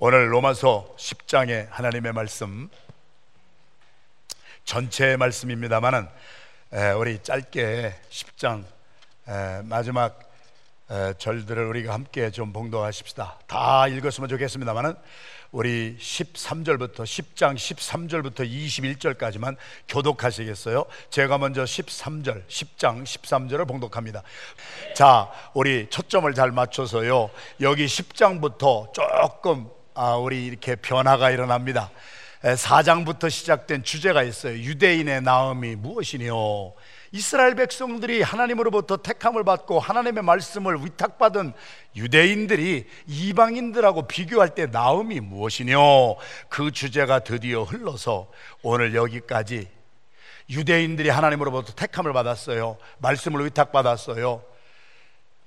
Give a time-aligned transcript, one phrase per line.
[0.00, 2.68] 오늘 로마서 10장의 하나님의 말씀
[4.64, 6.08] 전체의 말씀입니다만은
[6.98, 8.64] 우리 짧게 10장
[9.62, 10.18] 마지막
[11.18, 13.38] 절들을 우리가 함께 좀 봉독하십시다.
[13.46, 14.96] 다 읽었으면 좋겠습니다만은
[15.52, 19.56] 우리 13절부터 10장 13절부터 21절까지만
[19.86, 20.86] 교독하시겠어요?
[21.10, 24.24] 제가 먼저 13절, 10장 13절을 봉독합니다.
[24.96, 27.30] 자, 우리 초점을 잘 맞춰서요.
[27.60, 31.90] 여기 10장부터 조금 아, 우리 이렇게 변화가 일어납니다.
[32.42, 34.54] 4장부터 시작된 주제가 있어요.
[34.54, 36.74] 유대인의 나음이 무엇이뇨?
[37.12, 41.52] 이스라엘 백성들이 하나님으로부터 택함을 받고 하나님의 말씀을 위탁받은
[41.94, 46.16] 유대인들이 이방인들하고 비교할 때 나음이 무엇이뇨?
[46.48, 48.28] 그 주제가 드디어 흘러서
[48.62, 49.68] 오늘 여기까지
[50.50, 52.78] 유대인들이 하나님으로부터 택함을 받았어요.
[52.98, 54.42] 말씀을 위탁받았어요.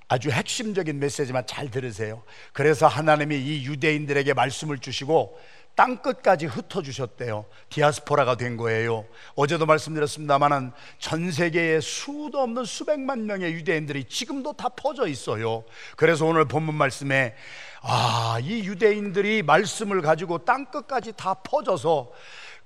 [0.08, 2.24] 아주 핵심적인 메시지만 잘 들으세요.
[2.54, 5.38] 그래서 하나님이 이 유대인들에게 말씀을 주시고
[5.76, 7.46] 땅 끝까지 흩어 주셨대요.
[7.70, 9.06] 디아스포라가 된 거예요.
[9.36, 15.66] 어제도 말씀드렸습니다만은 전 세계에 수도 없는 수백만 명의 유대인들이 지금도 다 퍼져 있어요.
[15.96, 17.36] 그래서 오늘 본문 말씀에
[17.84, 22.12] 아, 이 유대인들이 말씀을 가지고 땅 끝까지 다 퍼져서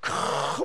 [0.02, 0.12] 그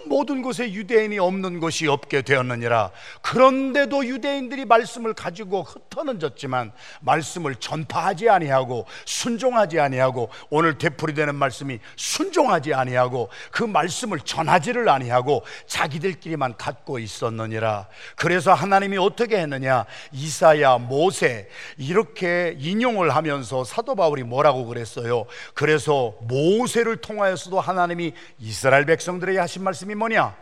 [0.06, 2.90] 모든 곳에 유대인이 없는 곳이 없게 되었느니라.
[3.20, 13.28] 그런데도 유대인들이 말씀을 가지고 흩어는졌지만 말씀을 전파하지 아니하고 순종하지 아니하고 오늘 되풀이되는 말씀이 순종하지 아니하고
[13.50, 17.88] 그 말씀을 전하지를 아니하고 자기들끼리만 갖고 있었느니라.
[18.16, 19.84] 그래서 하나님이 어떻게 했느냐?
[20.12, 25.26] 이사야, 모세 이렇게 인용을 하면서 사도 바울이 뭐라고 그랬어요?
[25.52, 30.34] 그래서 모세를 통하여서도 하나님이 이스라엘 백성들 사람들에게 하신 말씀이 뭐냐?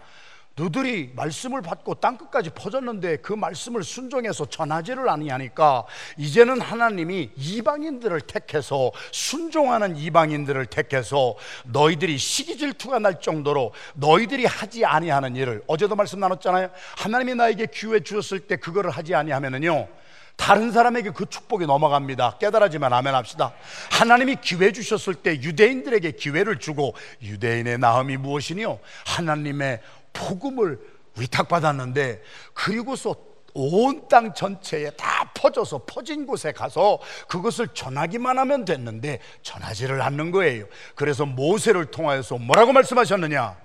[0.57, 5.85] 너들이 말씀을 받고 땅 끝까지 퍼졌는데 그 말씀을 순종해서 전하지를 아니하니까
[6.17, 15.35] 이제는 하나님이 이방인들을 택해서 순종하는 이방인들을 택해서 너희들이 시기 질투가 날 정도로 너희들이 하지 아니하는
[15.35, 16.71] 일을 어제도 말씀 나눴잖아요.
[16.99, 19.89] 하나님이 나에게 기회 주셨을 때 그거를 하지 아니하면은요.
[20.37, 22.39] 다른 사람에게 그 축복이 넘어갑니다.
[22.39, 23.55] 깨달아지만 아멘 합시다.
[23.91, 28.79] 하나님이 기회 주셨을 때 유대인들에게 기회를 주고 유대인의 나음이 무엇이니요?
[29.07, 29.81] 하나님의
[30.13, 30.79] 복음을
[31.17, 33.15] 위탁받았는데 그리고서
[33.57, 40.67] 온 땅 전체에 다 퍼져서 퍼진 곳에 가서 그것을 전하기만 하면 됐는데 전하지를 않는 거예요.
[40.97, 43.57] 그래서 모세를 통하여서 뭐라고 말씀하셨느냐?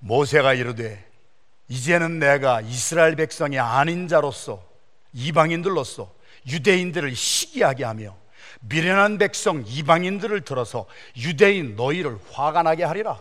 [0.00, 1.04] 모세가 이르되
[1.68, 4.62] 이제는 내가 이스라엘 백성이 아닌 자로서
[5.16, 6.12] 이방인들로서
[6.46, 8.16] 유대인들을 시기하게 하며
[8.60, 13.18] 미련한 백성 이방인들을 들어서 유대인 너희를 화가 나게 하리라.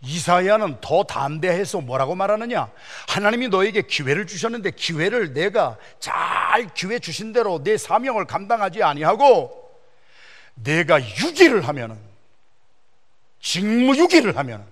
[0.00, 2.70] 이사야는 더 담대해서 뭐라고 말하느냐?
[3.08, 9.68] 하나님이 너에게 기회를 주셨는데 기회를 내가 잘 기회 주신 대로 내 사명을 감당하지 아니하고
[10.54, 11.98] 내가 유기를 하면은
[13.40, 14.64] 직무유기를 하면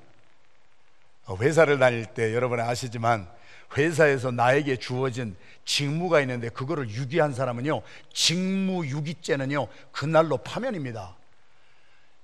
[1.40, 3.28] 회사를 다닐 때 여러분 아시지만
[3.76, 7.82] 회사에서 나에게 주어진 직무가 있는데 그거를 유기한 사람은요
[8.12, 11.16] 직무 유기죄는요 그날로 파면입니다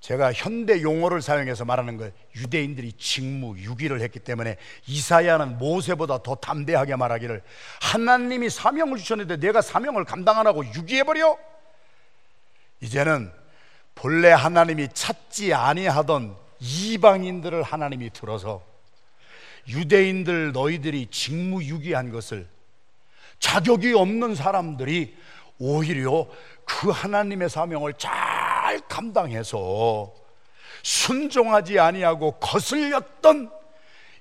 [0.02, 6.96] 제가 현대 용어를 사용해서 말하는 거예요 유대인들이 직무 유기를 했기 때문에 이사야는 모세보다 더 담대하게
[6.96, 7.42] 말하기를
[7.80, 11.38] 하나님이 사명을 주셨는데 내가 사명을 감당 안 하고 유기해버려?
[12.80, 13.32] 이제는
[13.94, 18.71] 본래 하나님이 찾지 아니하던 이방인들을 하나님이 들어서
[19.68, 22.48] 유대인들 너희들이 직무유기한 것을
[23.38, 25.16] 자격이 없는 사람들이
[25.58, 26.26] 오히려
[26.64, 30.12] 그 하나님의 사명을 잘 감당해서
[30.82, 33.50] 순종하지 아니하고 거슬렸던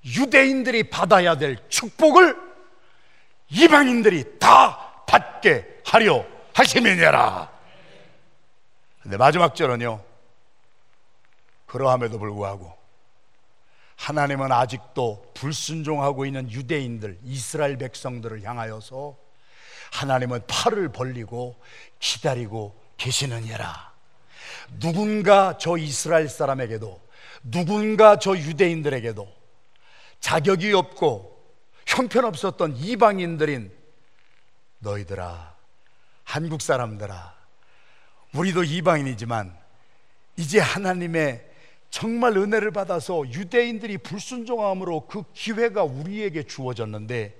[0.05, 2.35] 유대인들이 받아야 될 축복을
[3.49, 7.51] 이방인들이 다 받게 하려 하심이니라.
[9.01, 10.03] 근데 마지막 절은요.
[11.65, 12.80] 그러함에도 불구하고
[14.01, 19.15] 하나님은 아직도 불순종하고 있는 유대인들, 이스라엘 백성들을 향하여서
[19.91, 21.61] 하나님은 팔을 벌리고
[21.99, 23.93] 기다리고 계시느니라.
[24.79, 26.99] 누군가 저 이스라엘 사람에게도
[27.43, 29.31] 누군가 저 유대인들에게도
[30.19, 31.39] 자격이 없고
[31.85, 33.71] 형편없었던 이방인들인
[34.79, 35.55] 너희들아,
[36.23, 37.35] 한국 사람들아,
[38.33, 39.55] 우리도 이방인이지만
[40.37, 41.50] 이제 하나님의
[41.91, 47.35] 정말 은혜를 받아서 유대인들이 불순종함으로 그 기회가 우리에게 주어졌는데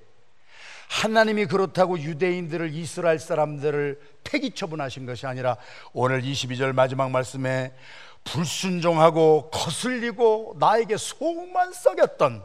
[0.88, 5.56] 하나님이 그렇다고 유대인들을 이스라엘 사람들을 폐기 처분하신 것이 아니라
[5.94, 7.72] 오늘 22절 마지막 말씀에
[8.24, 12.44] 불순종하고 거슬리고 나에게 속만 썩였던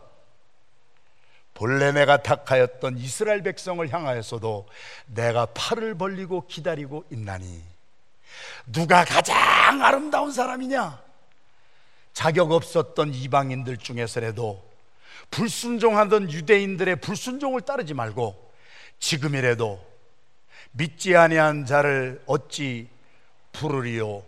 [1.53, 4.65] 본래 내가 탁하였던 이스라엘 백성을 향하여서도
[5.07, 7.61] 내가 팔을 벌리고 기다리고 있나니
[8.67, 9.35] 누가 가장
[9.83, 11.06] 아름다운 사람이냐?
[12.17, 14.63] 자격 없었던 이방인들 중에서라도
[15.29, 18.53] 불순종하던 유대인들의 불순종을 따르지 말고
[18.97, 19.79] 지금이라도
[20.71, 22.87] 믿지 아니한 자를 어찌
[23.51, 24.23] 부르리요?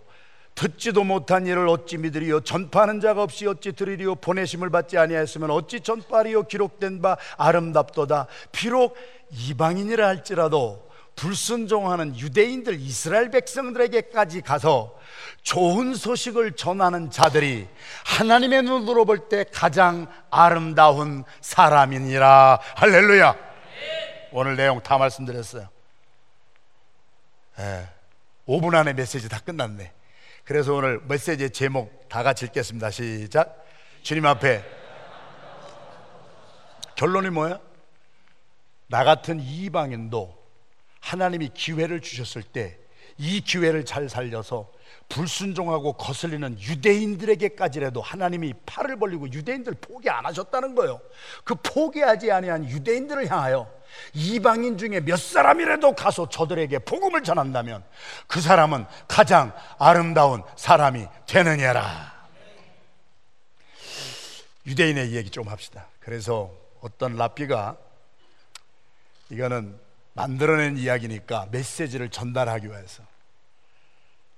[0.54, 2.42] 듣지도 못한 일을 어찌 믿으리요?
[2.42, 4.14] 전파하는 자가 없이 어찌 들으리요?
[4.18, 6.44] 보내심을 받지 아니하였으면 어찌 전파리요?
[6.44, 8.28] 기록된 바 아름답도다.
[8.52, 8.96] 비록
[9.32, 10.89] 이방인이라 할지라도
[11.20, 14.98] 불순종하는 유대인들 이스라엘 백성들에게까지 가서
[15.42, 17.68] 좋은 소식을 전하는 자들이
[18.06, 22.60] 하나님의 눈으로 볼 때 가장 아름다운 사람이니라.
[22.76, 23.36] 할렐루야.
[24.32, 25.68] 오늘 내용 다 말씀드렸어요.
[27.60, 27.90] 예,
[28.48, 29.92] 5분 안에 메시지 다 끝났네.
[30.46, 32.92] 그래서 오늘 메시지의 제목 다 같이 읽겠습니다.
[32.92, 33.66] 시작.
[34.04, 34.64] 주님 앞에.
[36.96, 37.60] 결론이 뭐야?
[38.88, 40.39] 나 같은 이방인도
[41.00, 42.80] 하나님이 기회를 주셨을 때
[43.20, 44.72] 이 기회를 잘 살려서
[45.10, 51.02] 불순종하고 거슬리는 유대인들에게까지라도 하나님이 팔을 벌리고 유대인들 포기 안 하셨다는 거예요.
[51.44, 53.70] 그 포기하지 아니한 유대인들을 향하여
[54.14, 57.84] 이방인 중에 몇 사람이라도 가서 저들에게 복음을 전한다면
[58.28, 62.18] 그 사람은 가장 아름다운 사람이 되느냐라.
[64.66, 65.88] 유대인의 얘기 좀 합시다.
[66.00, 67.76] 그래서 어떤 랍비가
[69.30, 73.04] 이거는 만들어낸 이야기니까 메시지를 전달하기 위해서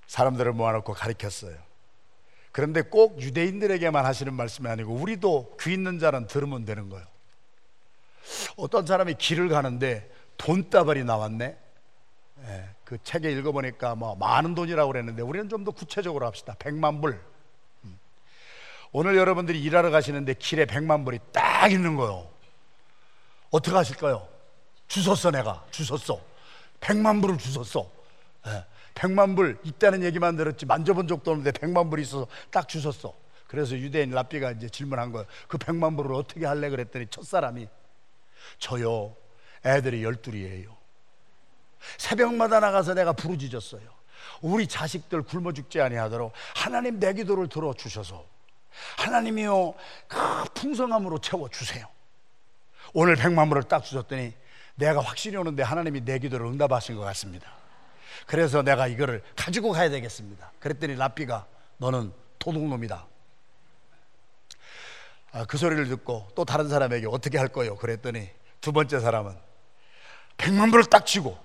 [0.08, 1.56] 사람들을 모아놓고 가르쳤어요.
[2.52, 7.06] 그런데 꼭 유대인들에게만 하시는 말씀이 아니고 우리도 귀 있는 자는 들으면 되는 거예요.
[8.58, 11.58] 어떤 사람이 길을 가는데 돈다발이 나왔네.
[12.44, 16.56] 예, 그 책에 읽어보니까 뭐 많은 돈이라고 그랬는데 우리는 좀 더 구체적으로 합시다.
[16.60, 17.22] 100만 불.
[17.86, 17.98] 음.
[18.92, 22.28] 오늘 여러분들이 일하러 가시는데 길에 100만 불이 딱 있는 거예요.
[23.52, 24.28] 어떻게 하실까요?
[24.92, 25.64] 주웠어 내가.
[25.72, 26.20] 주웠어.
[26.82, 27.90] 100만 불을 주웠어.
[28.48, 33.14] 예, 100만 불 있다는 얘기만 들었지 만져본 적도 없는데 100만 불이 있어서 딱 주웠어.
[33.48, 35.26] 그래서 유대인 랍비가 이제 질문한 거예요.
[35.48, 36.70] 그 100만 불을 어떻게 할래?
[36.70, 37.70] 그랬더니 첫사람이
[38.60, 39.16] 저요
[39.66, 40.76] 애들이 열둘이에요.
[41.98, 43.90] 새벽마다 나가서 내가 부르짖었어요.
[44.42, 48.26] 우리 자식들 굶어 죽지 아니하도록 하나님 내 기도를 들어주셔서
[48.98, 49.74] 하나님이요
[50.08, 50.18] 그
[50.54, 51.88] 풍성함으로 채워주세요.
[52.94, 54.41] 오늘 100만 불을 딱 주셨더니
[54.81, 57.51] 내가 확신이 오는데 하나님이 내 기도를 응답하신 것 같습니다.
[58.25, 60.51] 그래서 내가 이거를 가지고 가야 되겠습니다.
[60.60, 61.45] 그랬더니 랍비가
[61.78, 63.07] 너는 도둑놈이다.
[65.33, 67.75] 아, 그 소리를 듣고 또 다른 사람에게 어떻게 할 거예요?
[67.75, 68.28] 그랬더니
[68.60, 69.38] 두 번째 사람은
[70.38, 71.38] 백만 불을 딱 치고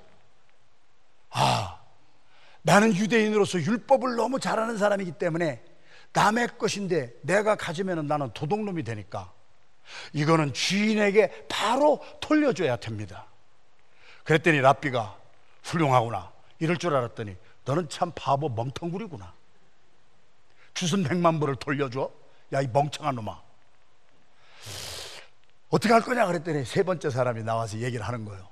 [1.30, 1.78] 아
[2.62, 5.62] 나는 유대인으로서 율법을 너무 잘하는 사람이기 때문에
[6.14, 9.30] 남의 것인데 내가 가지면 나는 도둑놈이 되니까
[10.12, 13.26] 이거는 주인에게 바로 돌려줘야 됩니다.
[14.24, 15.16] 그랬더니 랍비가
[15.62, 16.32] 훌륭하구나.
[16.58, 19.32] 이럴 줄 알았더니 너는 참 바보 멍텅구리구나.
[20.74, 22.10] 주순 백만 불을 돌려줘?
[22.52, 23.42] 야, 이 멍청한 놈아.
[25.68, 28.48] 어떻게 할 거냐 그랬더니 세 번째 사람이 나와서 얘기를 하는 거예요.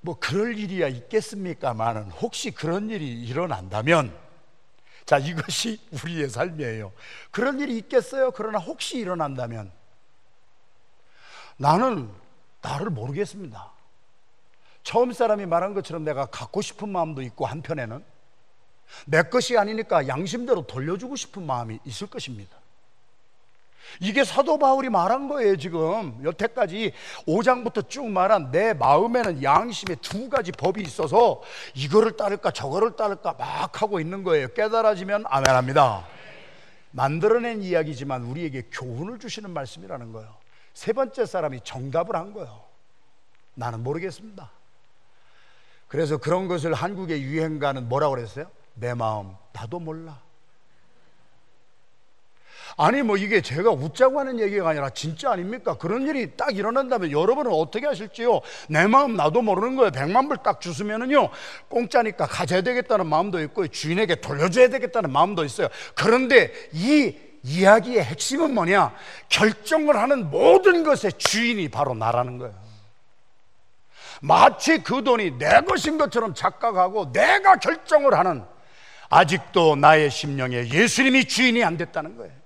[0.00, 4.16] 뭐 그럴 일이야 있겠습니까만은 혹시 그런 일이 일어난다면
[5.10, 6.92] 자, 이것이 우리의 삶이에요.
[7.32, 8.30] 그런 일이 있겠어요?
[8.30, 9.72] 그러나 혹시 일어난다면
[11.56, 12.08] 나는
[12.62, 13.72] 나를 모르겠습니다.
[14.84, 18.04] 처음 사람이 말한 것처럼 내가 갖고 싶은 마음도 있고 한편에는
[19.06, 22.56] 내 것이 아니니까 양심대로 돌려주고 싶은 마음이 있을 것입니다.
[23.98, 26.20] 이게 사도 바울이 말한 거예요, 지금.
[26.22, 26.92] 여태까지
[27.26, 31.42] 5장부터 쭉 말한 내 마음에는 양심의 두 가지 법이 있어서
[31.74, 34.48] 이거를 따를까 저거를 따를까 막 하고 있는 거예요.
[34.54, 36.06] 깨달아지면 아멘합니다.
[36.92, 40.34] 만들어낸 이야기지만 우리에게 교훈을 주시는 말씀이라는 거예요.
[40.74, 42.64] 세 번째 사람이 정답을 한 거예요.
[43.54, 44.50] 나는 모르겠습니다.
[45.88, 48.46] 그래서 그런 것을 한국의 유행가는 뭐라고 그랬어요?
[48.74, 50.20] 내 마음 나도 몰라.
[52.76, 55.74] 아니 뭐 이게 제가 웃자고 하는 얘기가 아니라 진짜 아닙니까?
[55.76, 58.40] 그런 일이 딱 일어난다면 여러분은 어떻게 하실지요?
[58.68, 59.90] 내 마음 나도 모르는 거예요.
[59.90, 61.28] 백만 불 딱 주시면은요
[61.68, 65.68] 공짜니까 가져야 되겠다는 마음도 있고 주인에게 돌려줘야 되겠다는 마음도 있어요.
[65.94, 68.94] 그런데 이 이야기의 핵심은 뭐냐?
[69.28, 72.54] 결정을 하는 모든 것의 주인이 바로 나라는 거예요.
[74.22, 78.44] 마치 그 돈이 내 것인 것처럼 착각하고 내가 결정을 하는
[79.08, 82.39] 아직도 나의 심령에 예수님이 주인이 안 됐다는 거예요.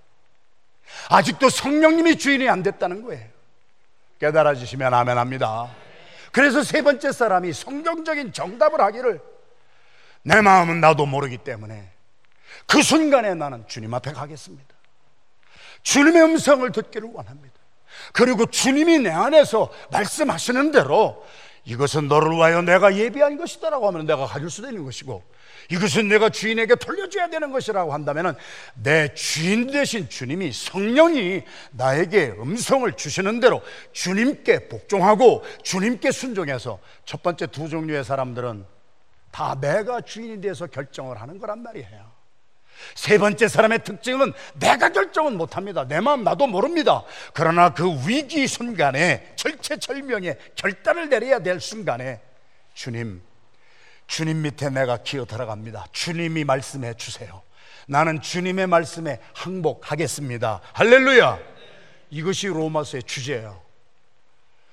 [1.10, 3.26] 아직도 성령님이 주인이 안 됐다는 거예요.
[4.20, 5.70] 깨달아 주시면 아멘 합니다.
[6.32, 9.20] 그래서 세 번째 사람이 성경적인 정답을 하기를
[10.22, 11.90] 내 마음은 나도 모르기 때문에
[12.66, 14.74] 그 순간에 나는 주님 앞에 가겠습니다.
[15.82, 17.54] 주님의 음성을 듣기를 원합니다.
[18.12, 21.24] 그리고 주님이 내 안에서 말씀하시는 대로
[21.64, 25.22] 이것은 너를 위하여 내가 예비한 것이다라고 하면 내가 가질 수도 있는 것이고
[25.70, 28.36] 이것은 내가 주인에게 돌려줘야 되는 것이라고 한다면
[28.74, 31.42] 내 주인 되신 주님이 성령이
[31.72, 38.66] 나에게 음성을 주시는 대로 주님께 복종하고 주님께 순종해서 첫 번째 두 종류의 사람들은
[39.30, 42.14] 다 내가 주인이 돼서 결정을 하는 거란 말이에요.
[42.94, 45.86] 세 번째 사람의 특징은 내가 결정은 못합니다.
[45.86, 47.04] 내 마음 나도 모릅니다.
[47.32, 52.20] 그러나 그 위기 순간에 절체절명의 결단을 내려야 될 순간에
[52.74, 53.22] 주님
[54.06, 55.86] 주님 밑에 내가 기어 들어갑니다.
[55.92, 57.42] 주님이 말씀해 주세요.
[57.86, 60.60] 나는 주님의 말씀에 항복하겠습니다.
[60.72, 61.38] 할렐루야.
[62.10, 63.60] 이것이 로마서의 주제예요.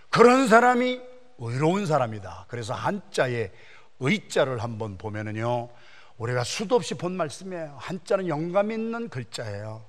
[0.09, 1.01] 그런 사람이
[1.39, 2.45] 의로운 사람이다.
[2.47, 3.51] 그래서 한자에
[3.99, 5.69] 의자를 한번 보면은요.
[6.17, 7.77] 우리가 수도 없이 본 말씀이에요.
[7.79, 9.83] 한자는 영감 있는 글자예요.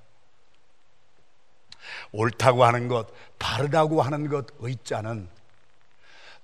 [2.12, 3.08] 옳다고 하는 것,
[3.38, 5.28] 바르다고 하는 것, 의자는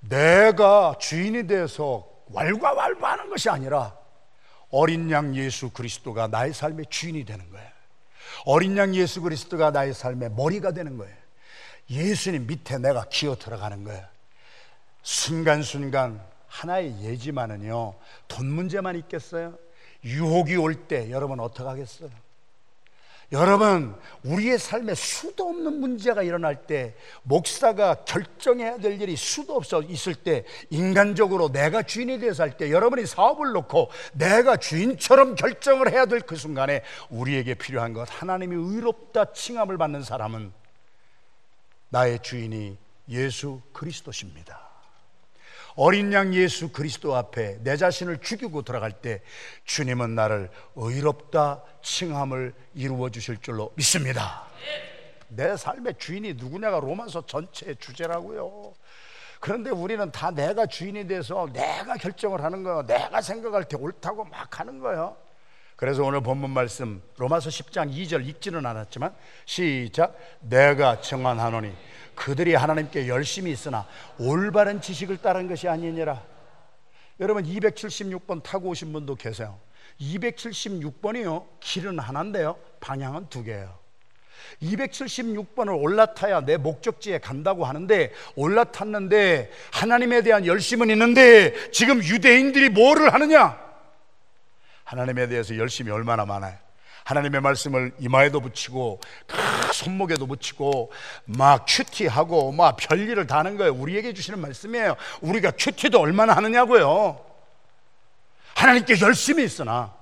[0.00, 3.96] 내가 주인이 돼서 왈가왈부하는 것이 아니라
[4.70, 7.68] 어린 양 예수 그리스도가 나의 삶의 주인이 되는 거예요.
[8.44, 11.16] 어린 양 예수 그리스도가 나의 삶의 머리가 되는 거예요.
[11.90, 14.04] 예수님 밑에 내가 기어 들어가는 거예요.
[15.02, 17.94] 순간순간 하나의 예지만은요,
[18.28, 19.56] 돈 문제만 있겠어요?
[20.04, 22.10] 유혹이 올 때 여러분 어떻게 하겠어요?
[23.30, 23.94] 여러분,
[24.24, 30.44] 우리의 삶에 수도 없는 문제가 일어날 때, 목사가 결정해야 될 일이 수도 없어 있을 때,
[30.70, 36.36] 인간적으로 내가 주인이 되어서 할 때, 여러분이 사업을 놓고 내가 주인처럼 결정을 해야 될 그
[36.36, 40.52] 순간에 우리에게 필요한 것, 하나님이 의롭다 칭함을 받는 사람은
[41.90, 42.78] 나의 주인이
[43.10, 44.67] 예수 그리스도십니다.
[45.80, 49.22] 어린 양 예수 그리스도 앞에 내 자신을 죽이고 들어갈 때
[49.64, 54.42] 주님은 나를 의롭다 칭함을 이루어 주실 줄로 믿습니다.
[55.28, 58.74] 내 삶의 주인이 누구냐가 로마서 전체의 주제라고요.
[59.38, 62.84] 그런데 우리는 다 내가 주인이 돼서 내가 결정을 하는 거예요.
[62.84, 65.16] 내가 생각할 때 옳다고 막 하는 거예요.
[65.78, 71.72] 그래서 오늘 본문 말씀 로마서 10장 2절 읽지는 않았지만 시작 내가 정한하노니
[72.16, 73.86] 그들이 하나님께 열심히 있으나
[74.18, 76.20] 올바른 지식을 따른 것이 아니니라.
[77.20, 79.60] 여러분 276번 타고 오신 분도 계세요.
[80.00, 81.46] 276번이요.
[81.60, 82.56] 길은 하나인데요.
[82.80, 83.78] 방향은 두 개예요.
[84.60, 93.67] 276번을 올라타야 내 목적지에 간다고 하는데 올라탔는데 하나님에 대한 열심은 있는데 지금 유대인들이 뭐를 하느냐?
[94.88, 96.56] 하나님에 대해서 열심이 얼마나 많아요.
[97.04, 99.00] 하나님의 말씀을 이마에도 붙이고
[99.74, 100.90] 손목에도 붙이고
[101.26, 103.74] 막 큐티하고 막 별일을 다 하는 거예요.
[103.74, 104.96] 우리에게 주시는 말씀이에요.
[105.20, 107.22] 우리가 큐티도 얼마나 하느냐고요.
[108.54, 109.94] 하나님께 열심히 있으나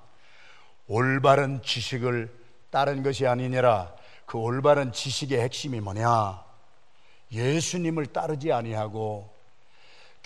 [0.86, 2.32] 올바른 지식을
[2.70, 3.92] 따른 것이 아니니라.
[4.24, 6.44] 그 올바른 지식의 핵심이 뭐냐?
[7.32, 9.35] 예수님을 따르지 아니하고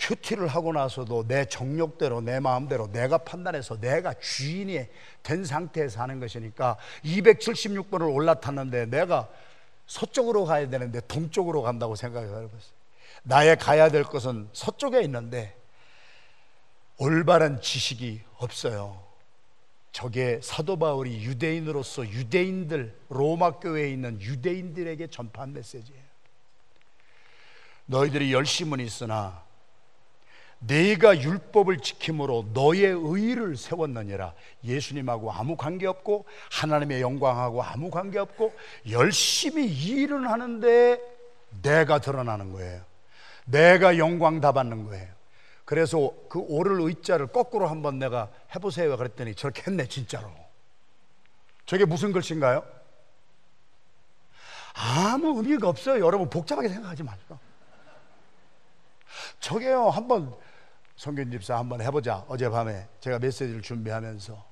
[0.01, 4.87] 큐티를 하고 나서도 내 정욕대로 내 마음대로 내가 판단해서 내가 주인이
[5.21, 9.29] 된 상태에서 하는 것이니까 276번을 올라탔는데 내가
[9.85, 12.49] 서쪽으로 가야 되는데 동쪽으로 간다고 생각해요.
[13.23, 15.55] 나의 가야 될 것은 서쪽에 있는데
[16.97, 19.03] 올바른 지식이 없어요.
[19.91, 26.01] 저게 사도 바울이 유대인으로서 유대인들 로마 교회에 있는 유대인들에게 전파한 메시지예요.
[27.85, 29.43] 너희들이 열심은 있으나
[30.61, 34.33] 내가 율법을 지킴으로 너의 의를 세웠느니라.
[34.63, 38.53] 예수님하고 아무 관계 없고 하나님의 영광하고 아무 관계 없고
[38.91, 41.01] 열심히 일은 하는데
[41.63, 42.81] 내가 드러나는 거예요.
[43.45, 45.07] 내가 영광 다 받는 거예요.
[45.65, 50.29] 그래서 그 오를 의자를 거꾸로 한번 내가 해보세요 그랬더니 저렇게 했네 진짜로.
[51.65, 52.63] 저게 무슨 글씨인가요?
[54.73, 56.05] 아무 의미가 없어요.
[56.05, 57.37] 여러분 복잡하게 생각하지 마시고.
[59.39, 60.35] 저게요 한번
[60.95, 62.25] 성균 집사 한번 해보자.
[62.27, 64.43] 어젯밤에 제가 메시지를 준비하면서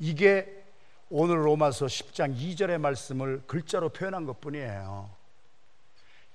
[0.00, 0.64] 이게
[1.08, 5.08] 오늘 로마서 10장 2절의 말씀을 글자로 표현한 것 뿐이에요.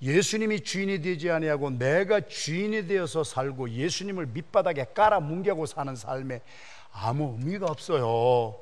[0.02, 6.42] 예수님이 주인이 되지 아니하고 내가 주인이 되어서 살고 예수님을 밑바닥에 깔아 뭉개고 사는 삶에
[6.92, 8.60] 아무 의미가 없어요.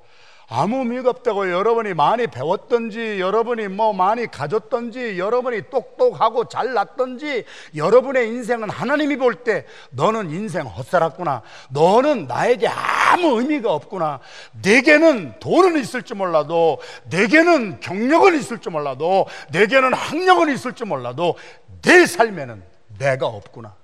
[0.51, 8.70] 아무 의미가 없다고 여러분이 많이 배웠던지 여러분이 뭐 많이 가졌던지 여러분이 똑똑하고 잘났던지 여러분의 인생은
[8.70, 11.44] 하나님이 볼 때 너는 인생 헛살았구나.
[11.70, 14.20] 너는 나에게 아무 의미가 없구나.
[14.63, 16.79] 내게는 돈은 있을지 몰라도
[17.10, 21.38] 내게는 경력은 있을지 몰라도 내게는 학력은 있을지 몰라도
[21.84, 22.63] 내 삶에는
[22.98, 23.75] 내가 없구나.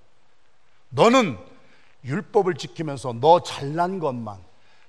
[0.89, 1.37] 너는
[2.03, 4.37] 율법을 지키면서 너 잘난 것만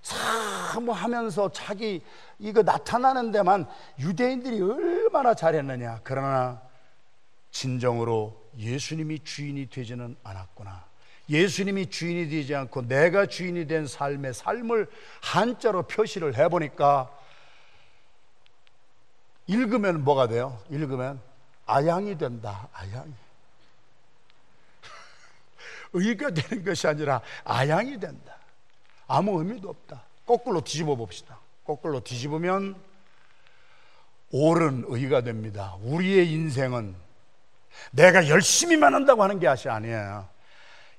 [0.07, 2.01] 사모하면서 자기
[2.39, 3.67] 이거 나타나는 데만
[3.99, 6.01] 유대인들이 얼마나 잘했느냐.
[6.05, 6.63] 그러나
[7.51, 10.85] 진정으로 예수님이 주인이 되지는 않았구나.
[11.29, 14.89] 예수님이 주인이 되지 않고 내가 주인이 된 삶의 삶을
[15.23, 17.11] 한자로 표시를 해보니까
[19.49, 20.57] 읽으면 뭐가 돼요?
[20.71, 21.21] 읽으면
[21.67, 22.69] 아양이 된다.
[22.73, 23.13] 아양이.
[25.95, 28.36] 의가 되는 것이 아니라 아양이 된다.
[29.09, 30.03] 아무 의미도 없다.
[30.27, 31.39] 거꾸로 뒤집어 봅시다.
[31.65, 32.77] 거꾸로 뒤집으면
[34.31, 35.77] 옳은 의가 됩니다.
[35.83, 36.95] 우리의 인생은
[37.93, 40.29] 내가 열심히만 한다고 하는 것이 아니에요.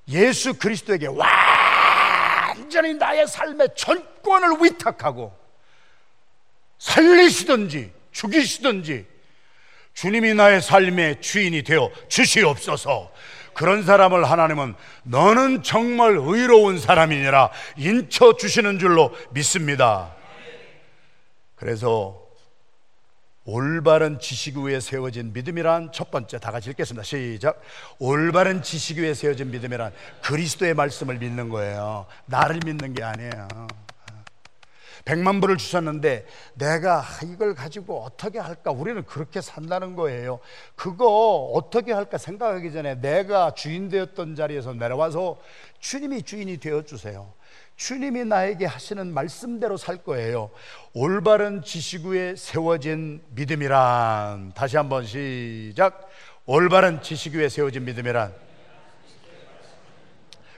[0.08, 5.36] 예수 그리스도에게 완전히 나의 삶의 전권을 위탁하고
[6.78, 9.06] 살리시든지 죽이시든지
[9.92, 13.12] 주님이 나의 삶의 주인이 되어 주시옵소서.
[13.58, 20.14] 그런 사람을 하나님은 너는 정말 의로운 사람이니라 인쳐 주시는 줄로 믿습니다.
[21.56, 22.22] 그래서
[23.44, 27.02] 올바른 지식 위에 세워진 믿음이란 첫 번째 다 같이 읽겠습니다.
[27.02, 27.60] 시작.
[27.98, 32.06] 올바른 지식 위에 세워진 믿음이란 그리스도의 말씀을 믿는 거예요.
[32.26, 33.48] 나를 믿는 게 아니에요.
[35.08, 38.72] 백만 불을 주셨는데 내가 이걸 가지고 어떻게 할까?
[38.72, 40.38] 우리는 그렇게 산다는 거예요.
[40.74, 45.38] 그거 어떻게 할까 생각하기 전에 내가 주인 되었던 자리에서 내려와서
[45.80, 47.32] 주님이 주인이 되어 주세요.
[47.76, 50.50] 주님이 나에게 하시는 말씀대로 살 거예요.
[50.92, 56.06] 올바른 지식 위에 세워진 믿음이란 다시 한번 시작.
[56.44, 58.47] 올바른 지식 위에 세워진 믿음이란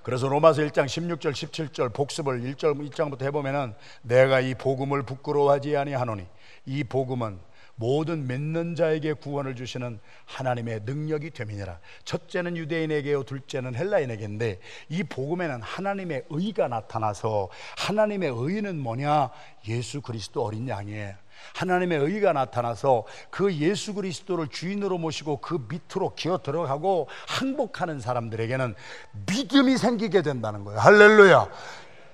[0.02, 6.26] 그래서 로마서 1장 16절 17절 복습을 1절 1장부터 해보면은 내가 이 복음을 부끄러워하지 아니하노니
[6.66, 7.38] 이 복음은
[7.80, 11.80] 모든 믿는 자에게 구원을 주시는 하나님의 능력이 됨이니라.
[12.04, 19.30] 첫째는 유대인에게요, 둘째는 헬라인에게인데 이 복음에는 하나님의 의가 나타나서 하나님의 의는 뭐냐?
[19.68, 21.14] 예수 그리스도 어린 양이에요.
[21.54, 28.74] 하나님의 의가 나타나서 그 예수 그리스도를 주인으로 모시고 그 밑으로 기어 들어가고 항복하는 사람들에게는
[29.26, 30.80] 믿음이 생기게 된다는 거예요.
[30.80, 31.48] 할렐루야.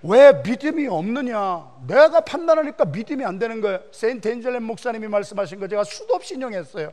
[0.02, 1.66] 왜 믿음이 없느냐?
[1.86, 3.80] 내가 판단하니까 믿음이 안 되는 거예요.
[3.92, 6.92] 세인트 엔젤렘 목사님이 말씀하신 거 제가 수도 없이 인용했어요.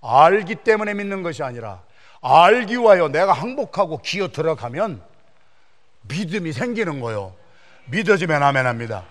[0.00, 1.82] 알기 때문에 믿는 것이 아니라
[2.20, 5.02] 알기 위하여 내가 항복하고 기어 들어가면
[6.02, 7.34] 믿음이 생기는 거요.
[7.86, 9.04] 믿어지면 아멘합니다.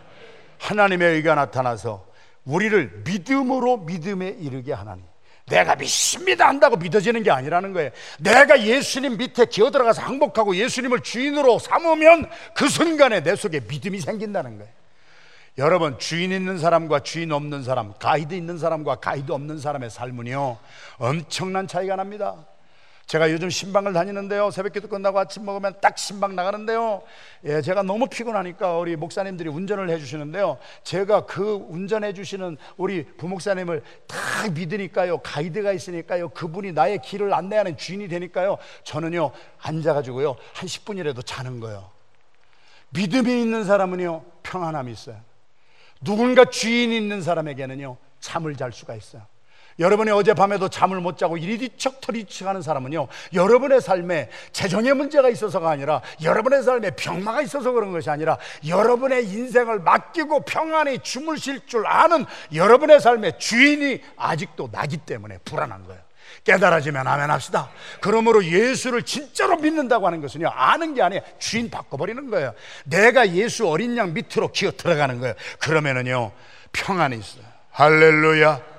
[0.60, 2.07] 하나님의 의가 나타나서
[2.48, 5.04] 우리를 믿음으로 믿음에 이르게 하나니
[5.48, 7.92] 내가 믿습니다 한다고 믿어지는 게 아니라는 거예요.
[8.20, 14.58] 내가 예수님 밑에 기어 들어가서 항복하고 예수님을 주인으로 삼으면 그 순간에 내 속에 믿음이 생긴다는
[14.58, 14.72] 거예요.
[15.58, 20.58] 여러분 주인 있는 사람과 주인 없는 사람, 가이드 있는 사람과 가이드 없는 사람의 삶은요
[20.98, 22.47] 엄청난 차이가 납니다.
[23.08, 24.52] 제가 요즘 신방을 다니는데요.
[24.52, 27.02] 새벽기도 끝나고 아침 먹으면 딱 신방 나가는데요.
[27.46, 30.58] 예, 제가 너무 피곤하니까 우리 목사님들이 운전을 해주시는데요.
[30.84, 34.18] 제가 그 운전해 주시는 우리 부목사님을 다
[34.54, 35.20] 믿으니까요.
[35.20, 36.30] 가이드가 있으니까요.
[36.30, 38.58] 그분이 나의 길을 안내하는 주인이 되니까요.
[38.84, 40.36] 저는요, 앉아가지고요.
[40.54, 41.90] 한 10분이라도 자는 거예요.
[42.90, 45.16] 믿음이 있는 사람은요, 평안함이 있어요.
[46.02, 49.26] 누군가 주인이 있는 사람에게는요, 잠을 잘 수가 있어요.
[49.80, 56.02] 여러분이 어젯밤에도 잠을 못 자고 이리뒤척 터리척 하는 사람은요, 여러분의 삶에 재정의 문제가 있어서가 아니라
[56.22, 58.38] 여러분의 삶에 병마가 있어서 그런 것이 아니라
[58.68, 66.02] 여러분의 인생을 맡기고 평안히 주무실 줄 아는 여러분의 삶의 주인이 아직도 나기 때문에 불안한 거예요.
[66.44, 67.70] 깨달아지면 아멘 합시다.
[68.02, 71.22] 그러므로 예수를 진짜로 믿는다고 하는 것은요, 아는 게 아니에요.
[71.40, 72.54] 주인 바꿔버리는 거예요.
[72.86, 75.36] 내가 예수 어린 양 밑으로 기어 들어가는 거예요.
[75.60, 76.32] 그러면은요,
[76.72, 77.44] 평안이 있어요.
[77.72, 78.77] 할렐루야.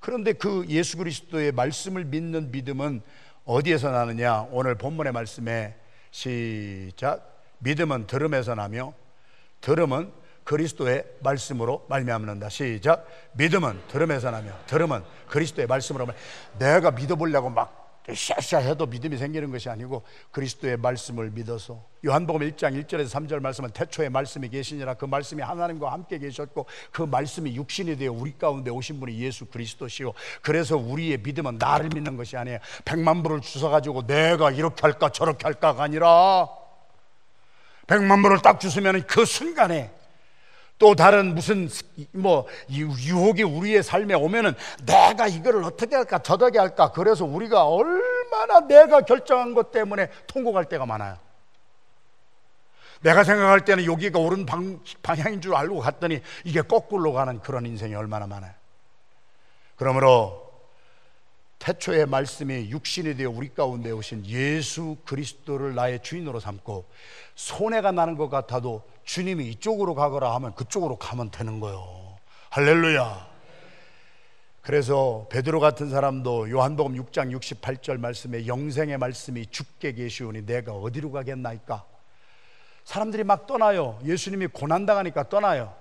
[0.00, 3.02] 그런데 그 예수 그리스도의 말씀을 믿는 믿음은
[3.44, 4.48] 어디에서 나느냐?
[4.50, 5.74] 오늘 본문의 말씀에
[6.10, 7.42] 시작.
[7.58, 8.94] 믿음은 들음에서 나며
[9.60, 10.10] 들음은
[10.44, 12.48] 그리스도의 말씀으로 말미암는다.
[12.48, 13.06] 시작.
[13.34, 16.16] 믿음은 들음에서 나며 들음은 그리스도의 말씀으로 말.
[16.58, 23.10] 내가 믿어보려고 막 샤샤 해도 믿음이 생기는 것이 아니고 그리스도의 말씀을 믿어서 요한복음 1장 1절에서
[23.10, 24.94] 3절 말씀은 태초에 말씀이 계시니라.
[24.94, 30.12] 그 말씀이 하나님과 함께 계셨고 그 말씀이 육신이 되어 우리 가운데 오신 분이 예수 그리스도시요.
[30.42, 32.58] 그래서 우리의 믿음은 나를 믿는 것이 아니에요.
[32.84, 36.48] 백만 불을 주워가지고 내가 이렇게 할까 저렇게 할까가 아니라
[37.86, 39.90] 백만 불을 딱 주시면 그 순간에
[40.80, 41.68] 또 다른 무슨
[42.10, 44.54] 뭐 유혹이 우리의 삶에 오면은
[44.86, 50.86] 내가 이거를 어떻게 할까 저렇게 할까 그래서 우리가 얼마나 내가 결정한 것 때문에 통곡할 때가
[50.86, 51.18] 많아요.
[53.02, 57.94] 내가 생각할 때는 여기가 옳은 방, 방향인 줄 알고 갔더니 이게 거꾸로 가는 그런 인생이
[57.94, 58.52] 얼마나 많아요.
[59.76, 60.50] 그러므로
[61.58, 66.86] 태초의 말씀이 육신이 되어 우리 가운데 오신 예수 그리스도를 나의 주인으로 삼고
[67.34, 72.16] 손해가 나는 것 같아도 주님이 이쪽으로 가거라 하면 그쪽으로 가면 되는 거요.
[72.50, 73.28] 할렐루야.
[74.62, 81.84] 그래서 베드로 같은 사람도 요한복음 6장 68절 말씀에 영생의 말씀이 죽게 계시오니 내가 어디로 가겠나이까?
[82.84, 83.98] 사람들이 막 떠나요.
[84.04, 85.74] 예수님이 고난 당하니까 떠나요.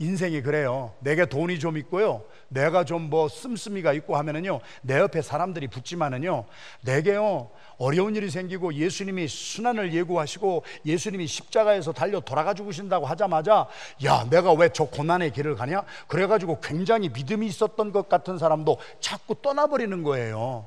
[0.00, 0.92] 인생이 그래요.
[1.00, 2.24] 내게 돈이 좀 있고요.
[2.48, 4.60] 내가 좀 뭐 씀씀이가 있고 하면은요.
[4.82, 6.46] 내 옆에 사람들이 붙지만은요.
[6.82, 7.50] 내게요.
[7.78, 13.68] 어려운 일이 생기고 예수님이 순환을 예고하시고 예수님이 십자가에서 달려 돌아가 죽으신다고 하자마자
[14.04, 15.84] 야, 내가 왜 저 고난의 길을 가냐?
[16.08, 20.66] 그래 가지고 굉장히 믿음이 있었던 것 같은 사람도 자꾸 떠나 버리는 거예요.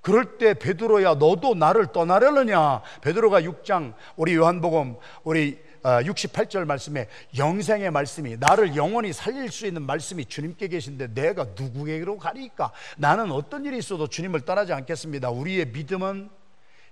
[0.00, 2.82] 그럴 때 베드로야 너도 나를 떠나려느냐?
[3.00, 9.82] 베드로가 6장 우리 요한복음 우리 68절 아, 말씀에 영생의 말씀이 나를 영원히 살릴 수 있는
[9.82, 12.72] 말씀이 주님께 계신데 내가 누구에게로 가리까?
[12.96, 15.30] 나는 어떤 일이 있어도 주님을 떠나지 않겠습니다.
[15.30, 16.30] 우리의 믿음은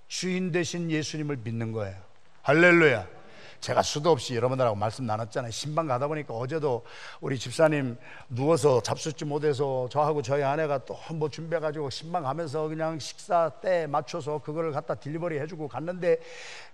[0.08, 1.96] 주인 되신 예수님을 믿는 거예요.
[2.42, 3.21] 할렐루야.
[3.62, 5.52] 제가 수도 없이 여러분들하고 말씀 나눴잖아요.
[5.52, 6.84] 신방 가다 보니까 어제도
[7.20, 7.96] 우리 집사님
[8.28, 14.38] 누워서 잡수지 못해서 저하고 저희 아내가 또 뭐 준비해가지고 신방 가면서 그냥 식사 때 맞춰서
[14.38, 16.16] 그거를 갖다 딜리버리 해주고 갔는데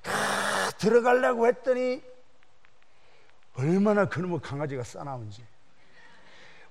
[0.02, 2.00] 가 들어가려고 했더니
[3.56, 5.44] 얼마나 그놈의 강아지가 싸나운지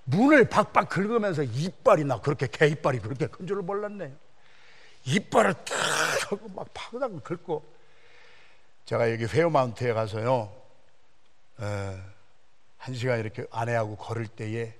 [0.06, 4.13] 문을 박박 긁으면서 이빨이 나 그렇게 개 이빨이 그렇게 큰 줄을 몰랐네요.
[5.06, 7.76] 이빨을 탁 하고 막 파그닥 긁고
[8.88, 10.50] 제가 여기 회오마운트에 가서요
[11.60, 12.02] 에,
[12.78, 14.73] 한 시간 이렇게 아내하고 걸을 때에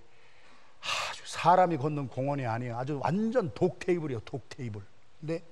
[0.80, 2.78] 아주 사람이 걷는 공원이 아니에요.
[2.78, 4.22] 아주 완전 독 테이블이에요.
[4.22, 4.82] 독 테이블.
[5.20, 5.44] 근데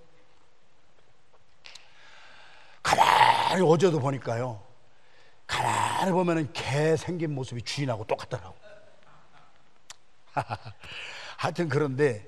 [2.81, 4.63] 가만히 어제도 보니까요.
[5.45, 8.55] 가만히 보면은 개 생긴 모습이 주인하고 똑같더라고.
[11.35, 12.25] 하여튼 그런데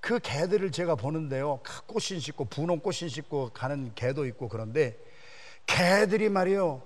[0.00, 1.60] 그 개들을 제가 보는데요.
[1.86, 4.98] 꽃신 씻고 분홍 꽃신 씻고 가는 개도 있고 그런데
[5.66, 6.82] 개들이 말이요.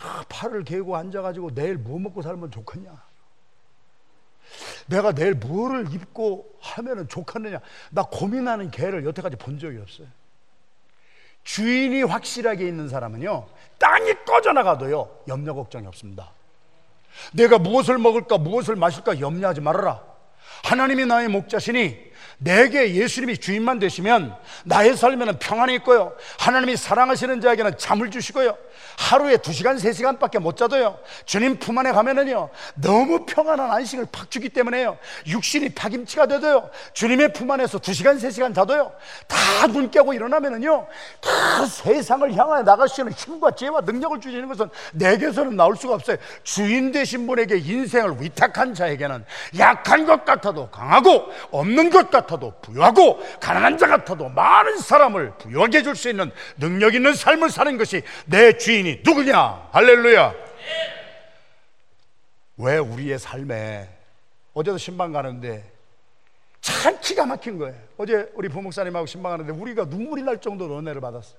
[0.00, 2.90] 아, 팔을 개고 앉아가지고 내일 뭐 먹고 살면 좋겠냐?
[4.86, 7.60] 내가 내일 뭐를 입고 하면 좋겠느냐?
[7.90, 10.06] 나 고민하는 개를 여태까지 본 적이 없어요.
[11.44, 13.46] 주인이 확실하게 있는 사람은요,
[13.78, 16.30] 땅이 꺼져나가도요, 염려 걱정이 없습니다.
[17.32, 20.02] 내가 무엇을 먹을까, 무엇을 마실까 염려하지 말아라.
[20.64, 26.12] 하나님이 나의 목자시니 내게 예수님이 주인만 되시면 나의 삶에는 평안이 있고요.
[26.38, 28.56] 하나님이 사랑하시는 자에게는 잠을 주시고요.
[28.96, 30.98] 하루에 두 시간, 세 시간밖에 못 자도요.
[31.24, 32.48] 주님 품 안에 가면은요.
[32.74, 34.98] 너무 평안한 안식을 팍 주기 때문에요.
[35.26, 36.70] 육신이 파김치가 돼도요.
[36.92, 38.92] 주님의 품 안에서 두 시간, 세 시간 자도요.
[39.28, 40.86] 다 눈 깨고 일어나면은요.
[41.20, 46.16] 다 세상을 향하여 나갈 수 있는 힘과 지혜와 능력을 주시는 것은 내게서는 나올 수가 없어요.
[46.42, 49.24] 주인 되신 분에게 인생을 위탁한 자에게는
[49.58, 55.96] 약한 것 같아도 강하고 없는 것 같아도 부유하고 가난한 자 같아도 많은 사람을 부유하게 해줄
[55.96, 59.68] 수 있는 능력 있는 삶을 사는 것이 내 주인 이 누구냐?
[59.72, 60.34] 할렐루야.
[62.58, 63.88] 왜 우리의 삶에
[64.52, 65.70] 어제도 신방 가는데
[66.60, 67.74] 참 기가 막힌 거예요.
[67.98, 71.38] 어제 우리 부목사님하고 신방 가는데 우리가 눈물이 날 정도로 은혜를 받았어요.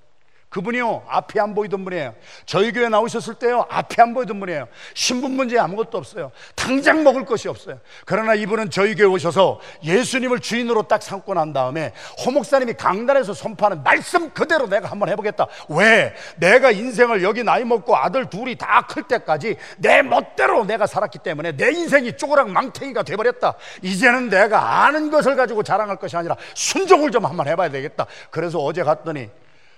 [0.50, 2.16] 그분이요 앞이 안 보이던 분이에요.
[2.46, 4.68] 저희 교회 나오셨을 때요 앞이 안 보이던 분이에요.
[4.94, 6.32] 신분 문제 아무것도 없어요.
[6.56, 7.80] 당장 먹을 것이 없어요.
[8.06, 11.92] 그러나 이분은 저희 교회 오셔서 예수님을 주인으로 딱 삼고 난 다음에
[12.26, 15.48] 호목사님이 강단에서 선포하는 말씀 그대로 내가 한번 해보겠다.
[15.70, 16.16] 왜?
[16.38, 21.58] 내가 인생을 여기 나이 먹고 아들 둘이 다 클 때까지 내 멋대로 내가 살았기 때문에
[21.58, 23.56] 내 인생이 쪼그락 망태기가 돼버렸다.
[23.82, 28.06] 이제는 내가 아는 것을 가지고 자랑할 것이 아니라 순종을 좀 한번 해봐야 되겠다.
[28.30, 29.30] 그래서 어제 갔더니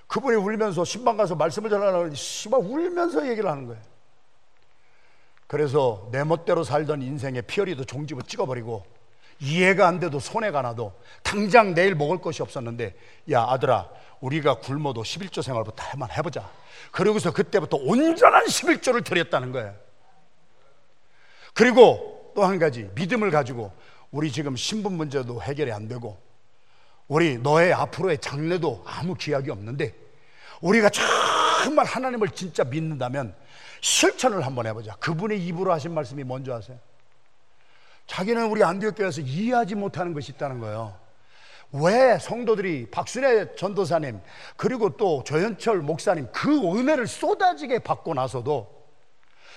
[0.08, 3.82] 그분이 울면서 신방 가서 말씀을 전하려고 하니 씨발 울면서 얘기를 하는 거예요.
[5.48, 8.86] 그래서 내 멋대로 살던 인생의 피어리도 종집을 찍어버리고
[9.40, 10.94] 이해가 안 돼도 손해가 나도
[11.24, 12.96] 당장 내일 먹을 것이 없었는데
[13.32, 13.90] 야 아들아
[14.20, 16.50] 우리가 굶어도 11조 생활부터 한번 해보자
[16.92, 19.76] 그러고서 그때부터 온전한 11조를 드렸다는 거예요
[21.54, 23.72] 그리고 또 한 가지 믿음을 가지고
[24.12, 26.18] 우리 지금 신분 문제도 해결이 안 되고
[27.08, 29.94] 우리 너의 앞으로의 장래도 아무 기약이 없는데
[30.62, 33.36] 우리가 정말 하나님을 진짜 믿는다면
[33.82, 34.96] 실천을 한번 해보자.
[34.96, 36.78] 그분의 입으로 하신 말씀이 뭔지 아세요?
[38.08, 40.98] 자기는 우리 안디옥 교회에서 이해하지 못하는 것이 있다는 거예요.
[41.74, 44.22] 왜 성도들이 박순애 전도사님
[44.56, 48.78] 그리고 또 조현철 목사님 그 은혜를 쏟아지게 받고 나서도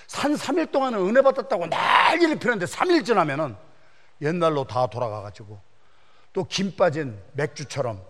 [0.07, 3.55] 산 3일 동안은 은혜 받았다고 난리를 피는데 3일 지나면은
[4.21, 5.70] 옛날로 다 돌아가가지고
[6.33, 8.01] 또 김 빠진 맥주처럼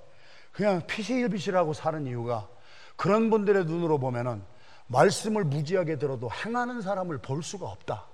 [0.51, 2.47] 그냥 피시일비시라고 사는 이유가
[2.95, 4.43] 그런 분들의 눈으로 보면은
[4.87, 8.05] 말씀을 무지하게 들어도 행하는 사람을 볼 수가 없다.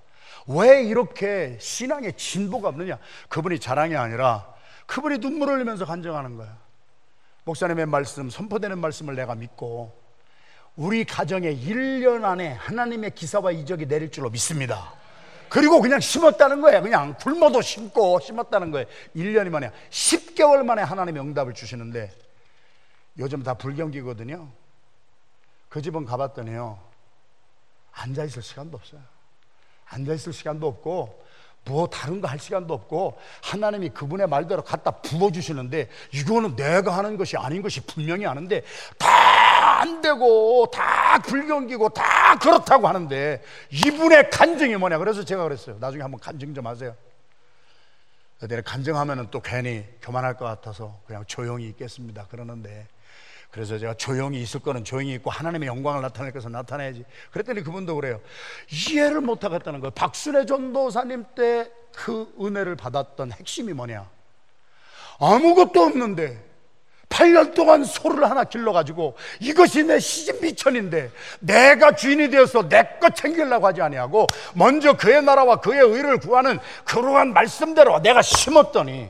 [0.48, 3.00] 왜 이렇게 신앙의 진보가 없느냐?
[3.30, 4.54] 그분이 자랑이 아니라
[4.86, 6.58] 그분이 눈물을 흘리면서 간증하는 거야.
[7.44, 9.98] 목사님의 말씀, 선포되는 말씀을 내가 믿고
[10.76, 14.94] 우리 가정에 1년 안에 하나님의 기사와 이적이 내릴 줄로 믿습니다.
[15.50, 16.82] 그리고 그냥 심었다는 거예요.
[16.82, 18.88] 그냥 굶어도 심고 심었다는 거예요.
[19.16, 22.12] 1년이 만에 10개월 만에 하나님의 응답을 주시는데
[23.20, 24.48] 요즘 다 불경기거든요.
[25.70, 26.80] 그 집은 가봤더니요.
[27.94, 29.02] 앉아 있을 시간도 없어요.
[29.86, 31.26] 앉아 있을 시간도 없고
[31.66, 37.18] 뭐 다른 거 할 시간도 없고 하나님이 그분의 말대로 갖다 부어 주시는데 이거는 내가 하는
[37.18, 38.64] 것이 아닌 것이 분명히 아는데
[38.98, 39.08] 다
[39.78, 46.20] 안 되고 다 불경기고 다 그렇다고 하는데 이분의 간증이 뭐냐 그래서 제가 그랬어요 나중에 한번
[46.20, 46.96] 간증 좀 하세요
[48.40, 52.88] 내가 간증하면 또 괜히 교만할 것 같아서 그냥 조용히 있겠습니다 그러는데
[53.52, 57.06] 그래서 제가 조용히 있을 거는 조용히 있고 하나님의 영광을 나타낼 것은 나타내야지.
[57.32, 58.20] 그랬더니 그분도 그래요.
[58.70, 59.92] 이해를 못 하겠다는 거예요.
[59.92, 64.08] 박순애 전도사님 때 그 은혜를 받았던 핵심이 뭐냐?
[65.20, 66.47] 아무것도 없는데
[67.10, 73.68] 8년 동안 소를 하나 길러가지고 이것이 내 시집 미천인데 내가 주인이 되어서 내 것 챙기려고
[73.68, 79.10] 하지 아니하고 먼저 그의 나라와 그의 의를 구하는 그러한 말씀대로 내가 심었더니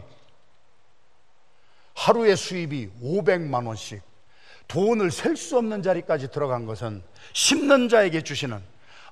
[1.95, 4.01] 하루의 수입이 500만 원씩
[4.67, 7.01] 돈을 셀 수 없는 자리까지 들어간 것은
[7.33, 8.62] 심는 자에게 주시는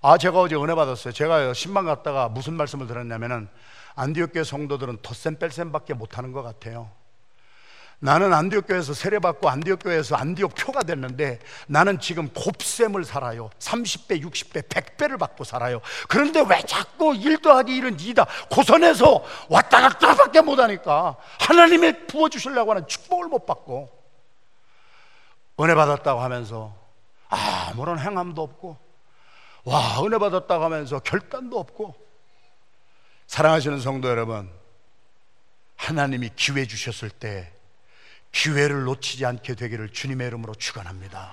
[0.01, 1.13] 아 제가 어제 은혜 받았어요.
[1.13, 3.47] 제가 10만 갔다가 무슨 말씀을 들었냐면은
[3.95, 6.91] 안디옥 교회 성도들은 덧셈 뺄셈밖에 못하는 것 같아요
[7.99, 13.49] 나는 안디옥 교회에서 세례받고 안디옥 교회에서 안디옥 표가 됐는데 나는 지금 곱셈을 살아요.
[13.60, 15.81] 30배, 60배, 100배를 받고 살아요.
[16.08, 18.27] 그런데 왜 자꾸 1 더하기 1은 2다?
[18.49, 23.89] 고선에서 왔다 갔다 밖에 못 하니까 하나님이 부어 주시려고 하는 축복을 못 받고
[25.62, 26.75] 은혜 받았다고 하면서
[27.29, 28.77] 아무런 행함도 없고
[29.63, 31.95] 와 은혜 받았다고 하면서 결단도 없고.
[33.27, 34.49] 사랑하시는 성도 여러분
[35.77, 37.54] 하나님이 기회 주셨을 때
[38.35, 41.31] 기회를 놓치지 않게 되기를 주님의 이름으로 축원합니다.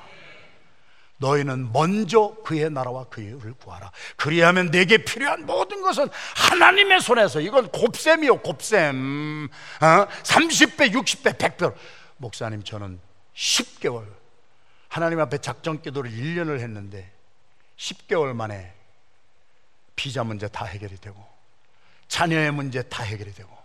[1.16, 3.90] 너희는 먼저 그의 나라와 그의 의를 구하라.
[4.16, 9.48] 그리하면 내게 필요한 모든 것은 하나님의 손에서 이건 곱셈이요 곱셈.
[9.80, 9.86] 어?
[10.22, 11.74] 30배, 60배, 100배.
[12.18, 13.00] 목사님 저는
[13.34, 14.06] 10개월
[14.88, 17.10] 하나님 앞에 작정 기도를 1년을 했는데
[17.78, 18.74] 10개월 만에
[19.96, 21.24] 비자 문제 다 해결이 되고
[22.06, 23.61] 자녀의 문제 다 해결이 되고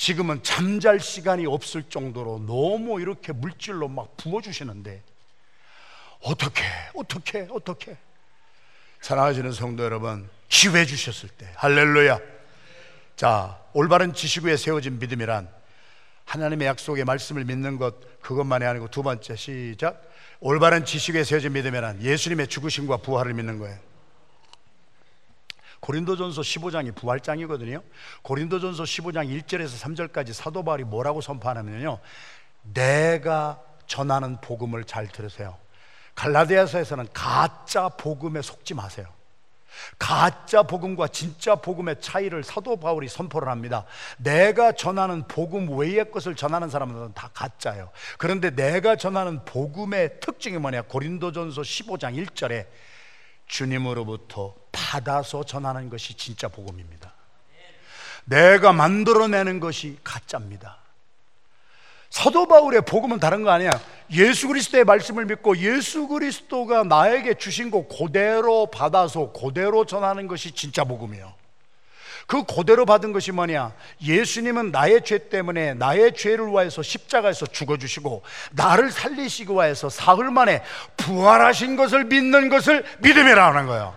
[0.00, 5.02] 지금은 잠잘 시간이 없을 정도로 너무 이렇게 물질로 막 부어주시는데
[6.22, 6.62] 어떻게
[6.94, 7.98] 어떻게 어떻게?
[9.02, 12.18] 사랑하시는 성도 여러분 기회 주셨을 때 할렐루야.
[13.14, 15.50] 자 올바른 지식 위에 세워진 믿음이란
[16.24, 20.02] 하나님의 약속의 말씀을 믿는 것 그것만이 아니고 두 번째 시작.
[20.40, 23.78] 올바른 지식에 세워진 믿음에는 예수님의 죽으심과 부활을 믿는 거예요.
[25.80, 27.82] 고린도전서 15장이 부활장이거든요.
[28.22, 31.98] 고린도전서 15장 1절에서 3절까지 사도 바울이 뭐라고 선포하냐면요.
[32.62, 35.56] 내가 전하는 복음을 잘 들으세요.
[36.14, 39.06] 갈라디아서에서는 가짜 복음에 속지 마세요.
[39.98, 43.84] 가짜 복음과 진짜 복음의 차이를 사도 바울이 선포를 합니다.
[44.18, 47.90] 내가 전하는 복음 외의 것을 전하는 사람들은 다 가짜예요.
[48.18, 50.82] 그런데 내가 전하는 복음의 특징이 뭐냐?
[50.82, 52.66] 고린도전서 15장 1절에
[53.50, 57.12] 주님으로부터 받아서 전하는 것이 진짜 복음입니다.
[58.24, 60.78] 내가 만들어내는 것이 가짜입니다.
[62.10, 63.70] 사도 바울의 복음은 다른 거 아니야.
[64.12, 70.84] 예수 그리스도의 말씀을 믿고 예수 그리스도가 나에게 주신 거 그대로 받아서 그대로 전하는 것이 진짜
[70.84, 71.39] 복음이에요.
[72.30, 73.72] 그 그대로 받은 것이 뭐냐?
[74.00, 80.62] 예수님은 나의 죄 때문에 나의 죄를 위해서 십자가에서 죽어주시고 나를 살리시기 위해서 사흘 만에
[80.96, 83.96] 부활하신 것을 믿는 것을 믿음이라는 거예요.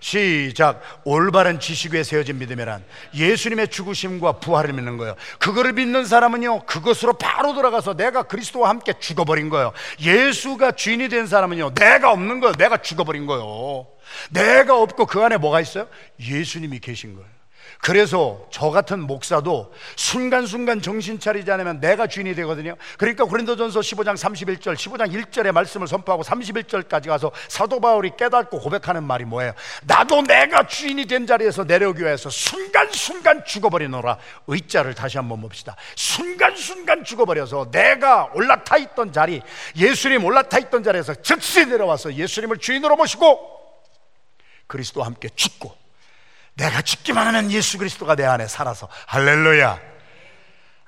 [0.00, 7.14] 시작 올바른 지식 에 세워진 믿음이란 예수님의 죽으심과 부활을 믿는 거예요 그거를 믿는 사람은요 그것으로
[7.14, 12.76] 바로 들어가서 내가 그리스도와 함께 죽어버린 거예요 예수가 주인이 된 사람은요 내가 없는 거예요 내가
[12.76, 13.88] 죽어버린 거예요
[14.30, 15.88] 내가 없고 그 안에 뭐가 있어요?
[16.20, 17.37] 예수님이 계신 거예요
[17.80, 22.76] 그래서 저 같은 목사도 순간순간 정신 차리지 않으면 내가 주인이 되거든요.
[22.98, 29.24] 그러니까 고린도전서 15장 31절, 15장 1절의 말씀을 선포하고 31절까지 가서 사도 바울이 깨닫고 고백하는 말이
[29.24, 29.54] 뭐예요?
[29.84, 34.18] 나도 내가 주인이 된 자리에서 내려오기 위해서 순간순간 죽어버리노라.
[34.48, 35.76] 의자를 다시 한번 봅시다.
[35.94, 39.40] 순간순간 죽어버려서 내가 올라타 있던 자리,
[39.76, 43.58] 예수님 올라타 있던 자리에서 즉시 내려와서 예수님을 주인으로 모시고
[44.66, 45.87] 그리스도와 함께 죽고
[46.58, 49.80] 내가 죽기만 하면 예수 그리스도가 내 안에 살아서 할렐루야.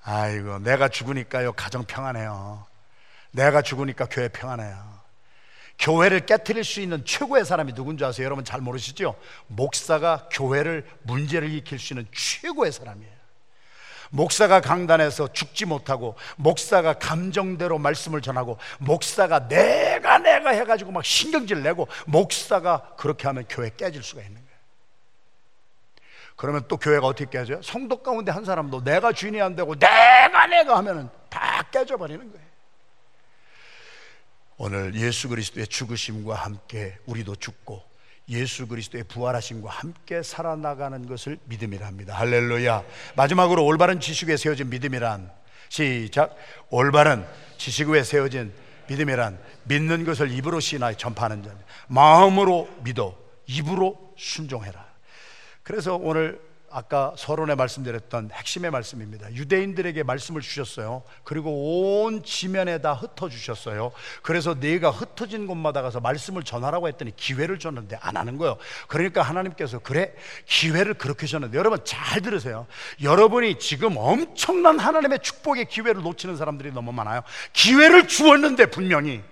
[0.03, 2.67] 아이고 내가 죽으니까요 가정 평안해요.
[3.31, 5.01] 내가 죽으니까 교회 평안해요.
[5.79, 8.27] 교회를 깨뜨릴 수 있는 최고의 사람이 누군지 아세요?
[8.27, 9.15] 여러분 잘 모르시죠?
[9.47, 13.21] 목사가 교회를 문제를 일으킬 수 있는 최고의 사람이에요.
[14.11, 21.87] 목사가 강단에서 죽지 못하고 목사가 감정대로 말씀을 전하고 목사가 내가 내가 해가지고 막 신경질 내고
[22.07, 24.50] 목사가 그렇게 하면 교회 깨질 수가 있는 거예요.
[26.41, 27.61] 그러면 또 교회가 어떻게 깨져요?
[27.61, 32.47] 성도 가운데 한 사람도 내가 주인이 안 되고 내가 내가 하면은 다 깨져버리는 거예요.
[34.57, 37.83] 오늘 예수 그리스도의 죽으심과 함께 우리도 죽고
[38.31, 42.15] 예수 그리스도의 부활하심과 함께 살아나가는 것을 믿음이라 합니다.
[42.15, 42.85] 할렐루야.
[43.17, 45.31] 마지막으로 올바른 지식 위에 세워진 믿음이란
[45.69, 46.35] 시작.
[46.71, 47.27] 올바른
[47.59, 48.51] 지식 위에 세워진
[48.89, 51.51] 믿음이란 믿는 것을 입으로 시인하여 전파하는 자.
[51.89, 53.15] 마음으로 믿어
[53.47, 54.90] 입으로 순종해라.
[55.71, 59.33] 그래서 오늘 아까 서론에 말씀드렸던 핵심의 말씀입니다.
[59.33, 61.05] 유대인들에게 말씀을 주셨어요.
[61.23, 63.93] 그리고 온 지면에다 흩어 주셨어요.
[64.23, 68.57] 그래서 네가 흩어진 곳마다 가서 말씀을 전하라고 했더니 기회를 줬는데 안 하는 거예요.
[68.89, 70.13] 그러니까 하나님께서 그래
[70.47, 72.67] 기회를 그렇게 줬는데 여러분 잘 들으세요.
[73.01, 77.23] 여러분이 지금 엄청난 하나님의 축복의 기회를 놓치는 사람들이 너무 많아요.
[77.53, 79.23] 기회를 주었는데 분명히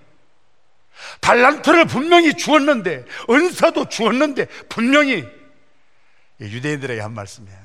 [1.21, 5.38] 달란트를 분명히 주었는데 은사도 주었는데 분명히
[6.41, 7.59] 유대인들에게 한 말씀이에요.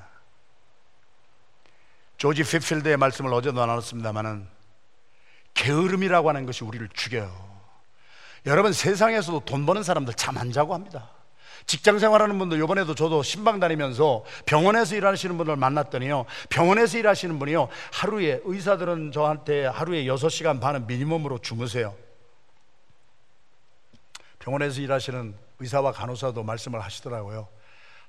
[2.18, 4.48] 조지 피필드의 말씀을 어제도 나눴습니다만은
[5.54, 7.54] 게으름이라고 하는 것이 우리를 죽여요.
[8.46, 11.10] 여러분 세상에서도 돈 버는 사람들 잠 안 자고 합니다.
[11.66, 16.26] 직장 생활하는 분들 이번에도 저도 신방 다니면서 병원에서 일하시는 분들 만났더니요.
[16.50, 17.70] 병원에서 일하시는 분이요.
[17.94, 21.96] 하루에 의사들은 저한테 하루에 6시간 반은 미니멈으로 주무세요.
[24.40, 27.48] 병원에서 일하시는 의사와 간호사도 말씀을 하시더라고요.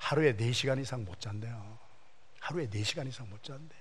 [0.05, 1.79] 하루에 4시간 이상 못 잔대요.
[2.41, 3.75] 하루에 4시간 이상 못 잔대.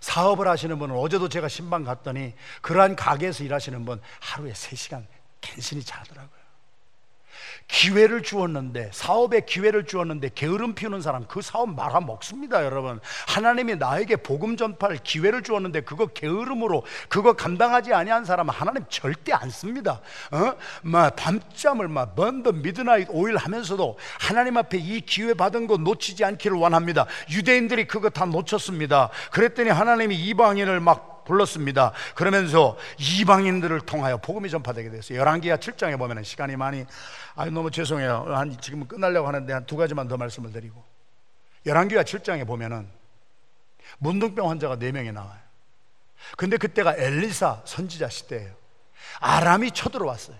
[0.00, 5.06] 사업을 하시는 분은 어제도 제가 심방 갔더니 그러한 가게에서 일하시는 분 하루에 3시간
[5.40, 6.35] 간신히 자더라고요.
[7.68, 13.00] 기회를 주었는데 사업에 기회를 주었는데 게으름 피우는 사람 그 사업 말아 먹습니다 여러분.
[13.26, 19.50] 하나님이 나에게 복음 전파를 기회를 주었는데 그거 게으름으로 그거 감당하지 아니한 사람은 하나님 절대 안
[19.50, 20.00] 씁니다.
[20.30, 20.54] 어?
[20.82, 26.24] 막 밤잠을 막 burn the midnight oil 하면서도 하나님 앞에 이 기회 받은 거 놓치지
[26.24, 27.06] 않기를 원합니다.
[27.30, 29.10] 유대인들이 그거 다 놓쳤습니다.
[29.30, 31.92] 그랬더니 하나님이 이방인을 막 불렀습니다.
[32.14, 35.18] 그러면서 이방인들을 통하여 복음이 전파되게 됐어요.
[35.18, 36.86] 열왕기하 7장에 보면 시간이 많이
[37.34, 38.24] 아 너무 죄송해요.
[38.28, 40.82] 한 지금 끝나려고 하는데 한 두 가지만 더 말씀을 드리고
[41.66, 42.88] 열왕기하 7장에 보면은
[43.98, 45.38] 문둥병 환자가 4명이 나와요.
[46.36, 48.54] 근데 그때가 엘리사 선지자 시대예요.
[49.20, 50.36] 아람이 쳐들어왔어요.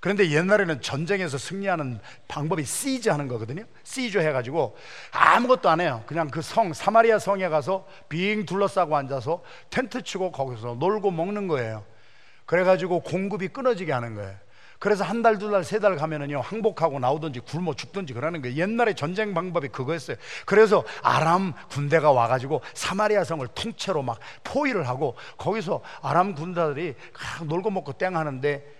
[0.00, 3.64] 그런데 옛날에는 전쟁에서 승리하는 방법이 시즈 하는 거거든요.
[3.82, 4.76] 시즈 해가지고
[5.10, 6.02] 아무것도 안 해요.
[6.06, 11.84] 그냥 그 성, 사마리아 성에 가서 빙 둘러싸고 앉아서 텐트 치고 거기서 놀고 먹는 거예요.
[12.44, 14.34] 그래가지고 공급이 끊어지게 하는 거예요.
[14.78, 18.56] 그래서 한 달, 두 달, 세 달 가면은요, 항복하고 나오든지 굶어 죽든지 그러는 거예요.
[18.56, 20.18] 옛날에 전쟁 방법이 그거였어요.
[20.44, 26.94] 그래서 아람 군대가 와가지고 사마리아 성을 통째로 막 포위를 하고 거기서 아람 군대들이
[27.46, 28.75] 놀고 먹고 땡 하는데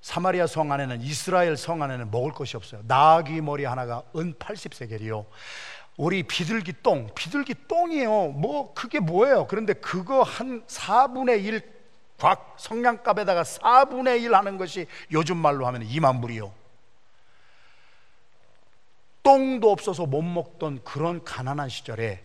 [0.00, 2.82] 사마리아 성 안에는 이스라엘 성 안에는 먹을 것이 없어요.
[2.86, 5.26] 나귀 머리 하나가 은 80세겔이요.
[5.96, 8.28] 우리 비둘기 똥, 비둘기 똥이에요.
[8.28, 9.46] 뭐 그게 뭐예요?
[9.46, 11.76] 그런데 그거 한 4분의 1
[12.18, 16.52] 곽 성냥갑에다가 4분의 1 하는 것이 요즘 말로 하면 2만 불이요.
[19.22, 22.22] 똥도 없어서 못 먹던 그런 가난한 시절에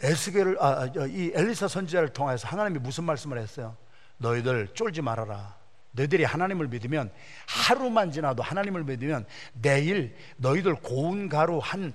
[0.00, 3.76] 에스겔을 아, 아이 엘리사 선지자를 통해서 하나님이 무슨 말씀을 했어요?
[4.18, 5.56] 너희들 쫄지 말아라.
[5.96, 7.10] 너희들이 하나님을 믿으면
[7.48, 11.92] 하루만 지나도 하나님을 믿으면 내일 너희들 고운 가루 한,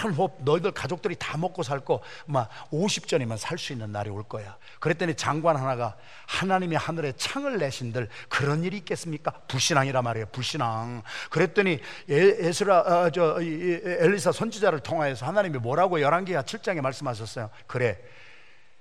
[0.00, 4.56] 한 홉, 너희들 가족들이 다 먹고 살고, 막 50전이면 살 수 있는 날이 올 거야.
[4.80, 5.96] 그랬더니 장관 하나가
[6.26, 9.30] 하나님이 하늘에 창을 내신들 그런 일이 있겠습니까?
[9.48, 10.26] 불신앙이라 말이에요.
[10.32, 11.02] 불신앙.
[11.30, 17.50] 그랬더니 에스라, 어, 저, 엘리사 선지자를 통하여서 하나님이 뭐라고 열한기야 7장에 말씀하셨어요.
[17.66, 17.98] 그래.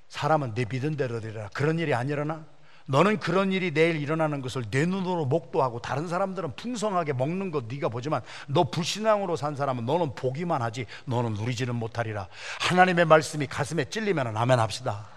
[0.09, 1.49] 사람은 내 믿은 대로 되라.
[1.53, 2.45] 그런 일이 안 일어나?
[2.87, 7.89] 너는 그런 일이 내일 일어나는 것을 내 눈으로 목도하고 다른 사람들은 풍성하게 먹는 것 네가
[7.89, 12.27] 보지만 너 불신앙으로 산 사람은 너는 보기만 하지 너는 누리지는 못하리라.
[12.61, 15.07] 하나님의 말씀이 가슴에 찔리면 아멘 합시다.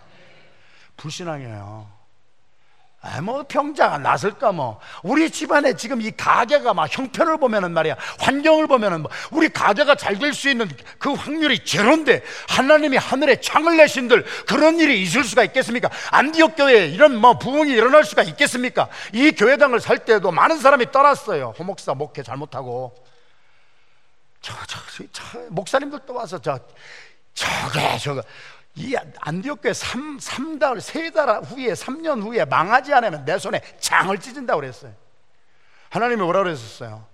[0.96, 1.98] 불신앙이에요
[3.01, 4.81] 아, 뭐 병자가 났을까 뭐.
[5.05, 7.97] 우리 집안에 지금 이 가게가 막 형편을 보면은 말이야.
[8.19, 9.11] 환경을 보면은 뭐.
[9.31, 15.01] 우리 가게가 잘 될 수 있는 그 확률이 제로인데 하나님이 하늘에 창을 내신들 그런 일이
[15.03, 15.89] 있을 수가 있겠습니까?
[16.11, 18.88] 안디옥 교회에 이런 뭐 부흥이 일어날 수가 있겠습니까?
[19.13, 21.55] 이 교회당을 살 때도 많은 사람이 떠났어요.
[21.57, 22.94] 호목사 목회 잘못하고.
[24.40, 24.79] 저, 저,
[25.13, 26.59] 저, 목사님들도 와서 저
[27.35, 28.23] 저게 저거
[28.79, 34.94] 이 안디옥교회 3, 3달, 3달 후에, 3년 후에 망하지 않으면 내 손에 장을 찢은다고 그랬어요.
[35.90, 37.04] 하나님이 뭐라 그랬었어요?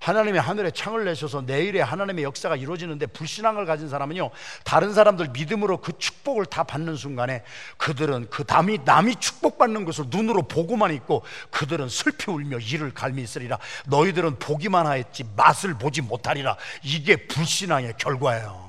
[0.00, 4.30] 하나님이 하늘에 창을 내셔서 내일에 하나님의 역사가 이루어지는데 불신앙을 가진 사람은요
[4.64, 7.42] 다른 사람들 믿음으로 그 축복을 다 받는 순간에
[7.78, 13.58] 그들은 그 남이 남이 축복받는 것을 눈으로 보고만 있고 그들은 슬피 울며 이를 갈미 있으리라
[13.86, 18.67] 너희들은 보기만 하였지 맛을 보지 못하리라 이게 불신앙의 결과예요.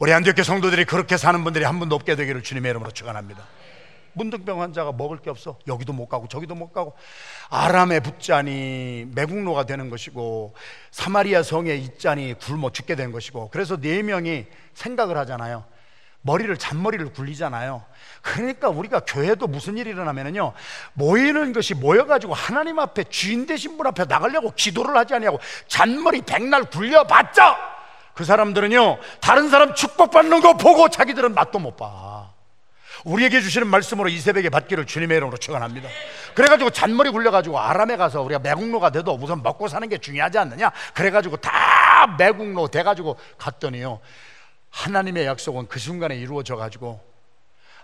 [0.00, 3.44] 우리 안디옥교 성도들이 그렇게 사는 분들이 한 분도 없게 되기를 주님의 이름으로 축원합니다.
[4.14, 5.58] 문득병 환자가 먹을 게 없어.
[5.66, 6.94] 여기도 못 가고 저기도 못 가고.
[7.50, 10.54] 아람에 붙자니 매국노가 되는 것이고
[10.90, 15.64] 사마리아 성에 있자니 굶어 죽게 된 것이고 그래서 네 명이 생각을 하잖아요.
[16.22, 17.84] 머리를 잔머리를 굴리잖아요.
[18.22, 20.54] 그러니까 우리가 교회도 무슨 일이 일어나면요
[20.94, 26.64] 모이는 것이 모여가지고 하나님 앞에 주인 되신 분 앞에 나가려고 기도를 하지 아니하고 잔머리 백날
[26.64, 27.79] 굴려봤자
[28.20, 32.28] 그 사람들은요 다른 사람 축복받는 거 보고 자기들은 맛도 못 봐
[33.06, 35.88] 우리에게 주시는 말씀으로 이 새벽에 받기를 주님의 이름으로 축원합니다.
[36.34, 40.70] 그래가지고 잔머리 굴려가지고 아람에 가서 우리가 매국노가 돼도 우선 먹고 사는 게 중요하지 않느냐?
[40.92, 44.00] 그래가지고 다 매국노 돼가지고 갔더니요
[44.68, 47.00] 하나님의 약속은 그 순간에 이루어져 가지고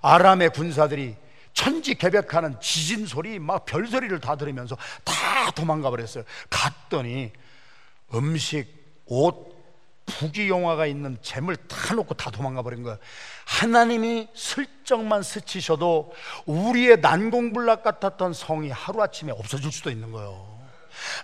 [0.03, 1.17] 아람의 군사들이
[1.55, 5.15] 천지 개벽하는 지진 소리 막 별 소리를 다 들으면서 다
[5.55, 6.25] 도망가 버렸어요.
[6.51, 7.33] 갔더니
[8.13, 8.67] 음식,
[9.07, 9.56] 옷,
[10.07, 12.99] 부귀 영화가 있는 재물 다 놓고 다 도망가 버린 거예요.
[13.45, 16.13] 하나님이 슬쩍만 스치셔도
[16.47, 20.56] 우리의 난공불락 같았던 성이 하루아침에 없어질 수도 있는 거예요.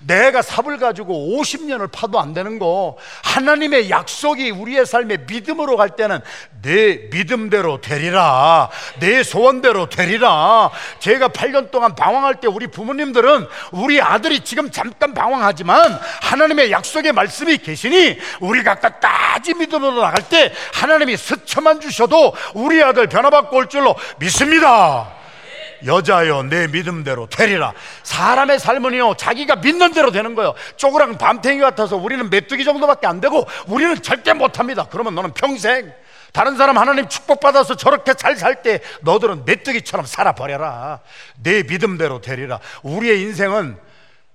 [0.00, 6.20] 내가 삽을 가지고 50년을 파도 안 되는 거 하나님의 약속이 우리의 삶에 믿음으로 갈 때는
[6.62, 8.70] 내 믿음대로 되리라.
[9.00, 10.70] 내 소원대로 되리라.
[11.00, 17.58] 제가 8년 동안 방황할 때 우리 부모님들은 우리 아들이 지금 잠깐 방황하지만 하나님의 약속의 말씀이
[17.58, 25.21] 계시니 우리가 끝까지 믿음으로 나갈 때 하나님이 스쳐만 주셔도 우리 아들 변화받고 올 줄로 믿습니다
[25.86, 27.72] 여자여 내 믿음대로 되리라.
[28.02, 30.54] 사람의 삶은요 자기가 믿는 대로 되는 거예요.
[30.76, 34.86] 쪼그랑 밤탱이 같아서 우리는 메뚜기 정도밖에 안 되고 우리는 절대 못합니다.
[34.90, 35.92] 그러면 너는 평생
[36.32, 41.00] 다른 사람 하나님 축복받아서 저렇게 잘 살 때 너들은 메뚜기처럼 살아버려라.
[41.42, 42.58] 내 믿음대로 되리라.
[42.82, 43.76] 우리의 인생은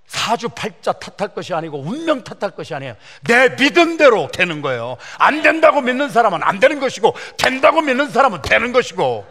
[0.06, 2.96] 사주팔자 탓할 것이 아니고 운명 탓할 것이 아니에요.
[3.24, 4.98] 내 믿음대로 되는 거예요.
[5.18, 9.26] 안 된다고 믿는 사람은 안 되는 것이고 된다고 믿는 사람은 되는 것이고.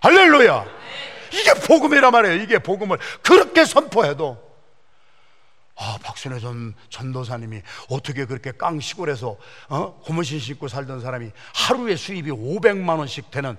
[0.00, 0.64] 할렐루야
[1.32, 2.42] 이게 복음이란 말이에요.
[2.42, 4.52] 이게 복음을 그렇게 선포해도
[5.76, 9.36] 아, 박순애 전 전도사님이 어떻게 그렇게 깡 시골에서
[9.68, 10.00] 어?
[10.04, 13.56] 고무신 신고 살던 사람이 하루에 수입이 500만 원씩 되는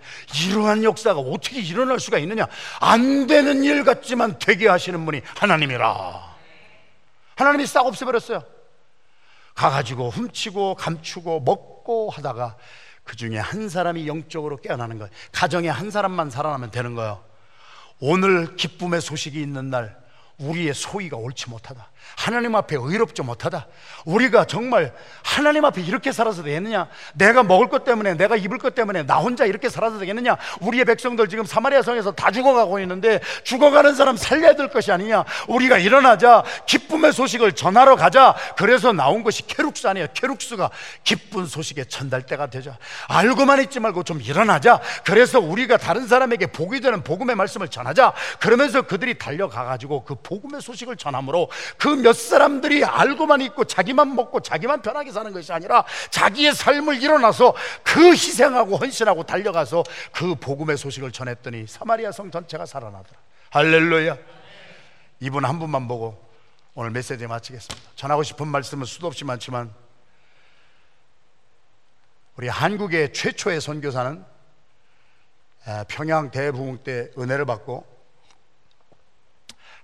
[0.47, 2.47] 이러한 역사가 어떻게 일어날 수가 있느냐?
[2.79, 6.33] 안 되는 일 같지만 되게 하시는 분이 하나님이라.
[7.35, 8.43] 하나님이 싹 없애버렸어요.
[9.55, 12.57] 가가지고 훔치고 감추고 먹고 하다가
[13.03, 15.11] 그 중에 한 사람이 영적으로 깨어나는 거예요.
[15.31, 17.23] 가정에 한 사람만 살아나면 되는 거예요.
[17.99, 20.02] 오늘 기쁨의 소식이 있는 날
[20.37, 21.89] 우리의 소위가 옳지 못하다.
[22.15, 23.67] 하나님 앞에 의롭지 못하다.
[24.05, 26.87] 우리가 정말 하나님 앞에 이렇게 살아서 되겠느냐?
[27.13, 30.37] 내가 먹을 것 때문에, 내가 입을 것 때문에 나 혼자 이렇게 살아서 되겠느냐?
[30.59, 35.23] 우리의 백성들 지금 사마리아 성에서 다 죽어가고 있는데 죽어가는 사람 살려야 될 것이 아니냐?
[35.47, 38.35] 우리가 일어나자 기쁨의 소식을 전하러 가자.
[38.57, 40.07] 그래서 나온 것이 케룩산이에요.
[40.13, 40.69] 케룩스가
[41.03, 42.77] 기쁜 소식의 전달대가 되자.
[43.07, 44.81] 알고만 있지 말고 좀 일어나자.
[45.03, 48.13] 그래서 우리가 다른 사람에게 복이 되는 복음의 말씀을 전하자.
[48.39, 54.41] 그러면서 그들이 달려가 가지고 그 복음의 소식을 전함으로 그 몇 사람들이 알고만 있고 자기만 먹고
[54.41, 57.53] 자기만 편하게 사는 것이 아니라 자기의 삶을 일어나서
[57.83, 63.17] 그 희생하고 헌신하고 달려가서 그 복음의 소식을 전했더니 사마리아 성 전체가 살아나더라.
[63.51, 64.17] 할렐루야.
[65.19, 66.21] 이분 한 분만 보고
[66.75, 67.91] 오늘 메시지 마치겠습니다.
[67.95, 69.71] 전하고 싶은 말씀은 수도 없이 많지만
[72.35, 74.25] 우리 한국의 최초의 선교사는
[75.87, 77.92] 평양 대부흥 때 은혜를 받고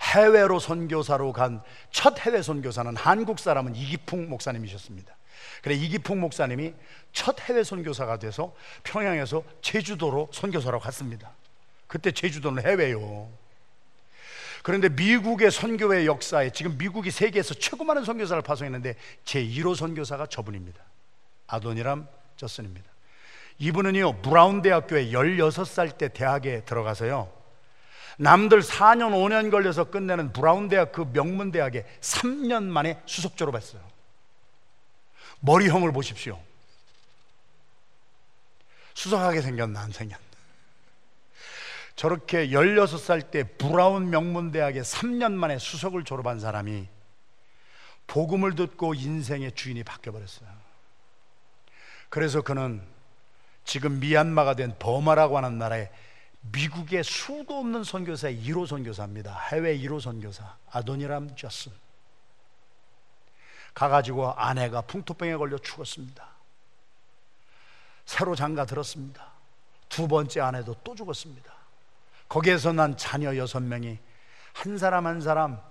[0.02, 5.16] 해외로 선교사로 간 첫 해외 선교사는 한국 사람은 이기풍 목사님이셨습니다.
[5.62, 6.74] 그래 이기풍 목사님이
[7.12, 11.32] 첫 해외 선교사가 돼서 평양에서 제주도로 선교사로 갔습니다.
[11.88, 13.30] 그때 제주도는 해외요.
[14.62, 20.82] 그런데 미국의 선교의 역사에 지금 미국이 세계에서 최고 많은 선교사를 파송했는데 제 1호 선교사가 저분입니다.
[21.48, 22.90] 아도니람 저슨입니다.
[23.58, 27.39] 이분은요 브라운 대학교에 16살 때 대학에 들어가서요
[28.22, 33.82] 남들 4년 5년 걸려서 끝내는 브라운 대학 그 명문 대학에 3년 만에 수석 졸업했어요.
[35.40, 36.38] 머리형을 보십시오.
[38.94, 40.22] 수석하게 생겼나 안 생겼나.
[41.96, 46.90] 저렇게 16살 때 브라운 명문 대학에 3년 만에 수석을 졸업한 사람이
[48.08, 50.50] 복음을 듣고 인생의 주인이 바뀌어 버렸어요.
[52.10, 52.82] 그래서 그는
[53.64, 55.90] 지금 미얀마가 된 버마라고 하는 나라에
[56.42, 59.38] 미국의 수도 없는 선교사의 1호 선교사입니다.
[59.52, 61.72] 해외 1호 선교사 아도니람 저슨.
[63.74, 66.28] 가가지고 아내가 풍토병에 걸려 죽었습니다.
[68.06, 69.32] 새로 장가 들었습니다.
[69.88, 71.54] 두 번째 아내도 또 죽었습니다.
[72.28, 74.00] 거기에서 난 자녀 여섯 명이
[74.54, 75.62] 한 사람 한 사람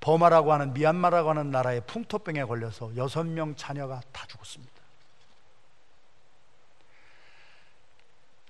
[0.00, 4.72] 버마라고 하는 미얀마라고 하는 나라의 풍토병에 걸려서 여섯 명 자녀가 다 죽었습니다.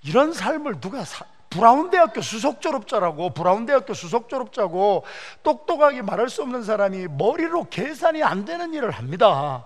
[0.03, 1.25] 이런 삶을 누가 사,
[1.55, 5.05] 브라운 대학교 수석 졸업자라고 브라운 대학교 수석 졸업자고
[5.41, 9.65] 똑똑하게 말할 수 없는 사람이 머리로 계산이 안 되는 일을 합니다.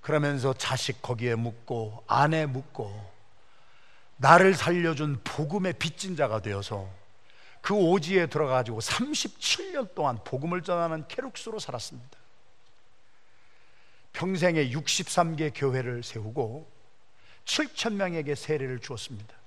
[0.00, 2.92] 그러면서 자식 거기에 묻고 아내 묻고
[4.16, 6.88] 나를 살려준 복음의 빚진 자가 되어서
[7.60, 12.18] 그 오지에 들어가지고 37년 동안 복음을 전하는 케룩스로 살았습니다.
[14.12, 16.68] 평생에 63개 교회를 세우고
[17.44, 19.45] 7천 명에게 세례를 주었습니다.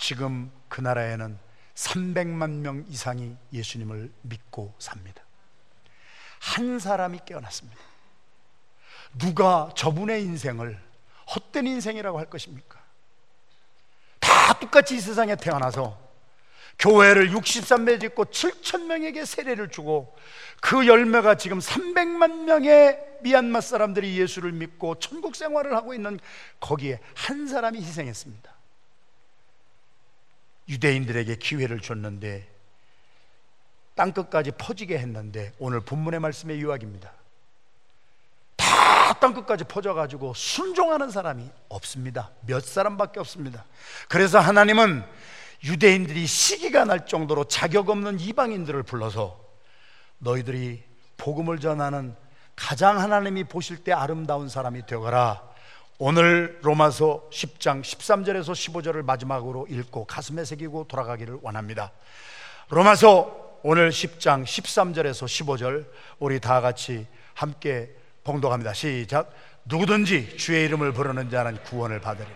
[0.00, 1.38] 지금 그 나라에는
[1.74, 5.22] 300만 명 이상이 예수님을 믿고 삽니다.
[6.40, 7.78] 한 사람이 깨어났습니다.
[9.18, 10.80] 누가 저분의 인생을
[11.34, 12.80] 헛된 인생이라고 할 것입니까?
[14.20, 16.00] 다 똑같이 이 세상에 태어나서
[16.78, 20.16] 교회를 63배 짓고 7천 명에게 세례를 주고
[20.62, 26.18] 그 열매가 지금 300만 명의 미얀마 사람들이 예수를 믿고 천국 생활을 하고 있는
[26.58, 28.59] 거기에 한 사람이 희생했습니다.
[30.70, 32.48] 유대인들에게 기회를 줬는데
[33.94, 37.12] 땅 끝까지 퍼지게 했는데 오늘 본문의 말씀의 유학입니다.
[38.56, 42.30] 다 땅 끝까지 퍼져가지고 순종하는 사람이 없습니다.
[42.46, 43.64] 몇 사람밖에 없습니다.
[44.08, 45.04] 그래서 하나님은
[45.64, 49.38] 유대인들이 시기가 날 정도로 자격 없는 이방인들을 불러서
[50.18, 50.82] 너희들이
[51.16, 52.14] 복음을 전하는
[52.56, 55.49] 가장 하나님이 보실 때 아름다운 사람이 되어가라.
[56.02, 61.92] 오늘 로마서 10장 13절에서 15절을 마지막으로 읽고 가슴에 새기고 돌아가기를 원합니다.
[62.70, 65.84] 로마서 오늘 10장 13절에서 15절
[66.18, 67.94] 우리 다 같이 함께
[68.24, 68.72] 봉독합니다.
[68.72, 69.30] 시작.
[69.66, 72.34] 누구든지 주의 이름을 부르는 자는 구원을 받으리라.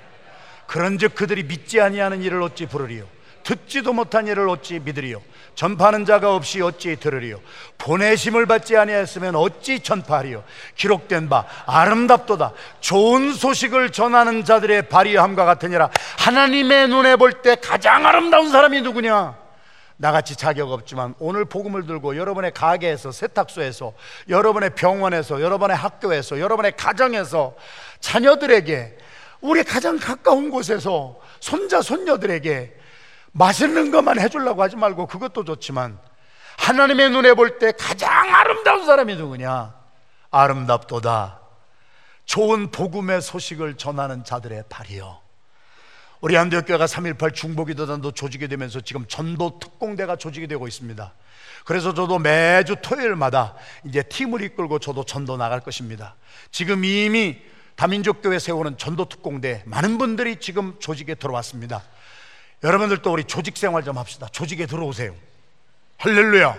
[0.67, 3.09] 그런즉 그들이 믿지 아니하는 일을 어찌 부르리요
[3.45, 5.23] 듣지도 못한 일을 어찌 믿으리요?
[5.55, 7.41] 전파하는 자가 없이 어찌 들으리요?
[7.79, 10.43] 보내심을 받지 아니하였으면 어찌 전파하리요?
[10.75, 12.53] 기록된 바 아름답도다.
[12.81, 15.91] 좋은 소식을 전하는 자들의 발휘함과 같으니라.
[16.19, 19.37] 하나님의 눈에 볼 때 가장 아름다운 사람이 누구냐?
[19.97, 23.93] 나같이 자격 없지만 오늘 복음을 들고 여러분의 가게에서 세탁소에서
[24.29, 27.55] 여러분의 병원에서 여러분의 학교에서 여러분의 가정에서
[28.01, 28.97] 자녀들에게
[29.41, 32.75] 우리 가장 가까운 곳에서 손자 손녀들에게
[33.35, 35.99] 맛있는 것만 해주려고 하지 말고 그것도 좋지만
[36.57, 39.75] 하나님의 눈에 볼 때 가장 아름다운 사람이 누구냐?
[40.31, 41.41] 아름답도다.
[42.25, 45.21] 좋은 복음의 소식을 전하는 자들의 발이요.
[46.21, 51.13] 우리 한대교회가 3.18 중보기도단도 조직이 되면서 지금 전도 특공대가 조직이 되고 있습니다.
[51.67, 53.55] 그래서 저도 매주 토요일마다
[53.85, 56.15] 이제 팀을 이끌고 저도 전도 나갈 것입니다.
[56.51, 57.37] 지금 이미
[57.77, 61.83] 다민족교회 세우는 전도 특공대 많은 분들이 지금 조직에 들어왔습니다.
[62.65, 64.27] 여러분들도 우리 조직 생활 좀 합시다.
[64.33, 65.15] 조직에 들어오세요.
[65.99, 66.57] 할렐루야.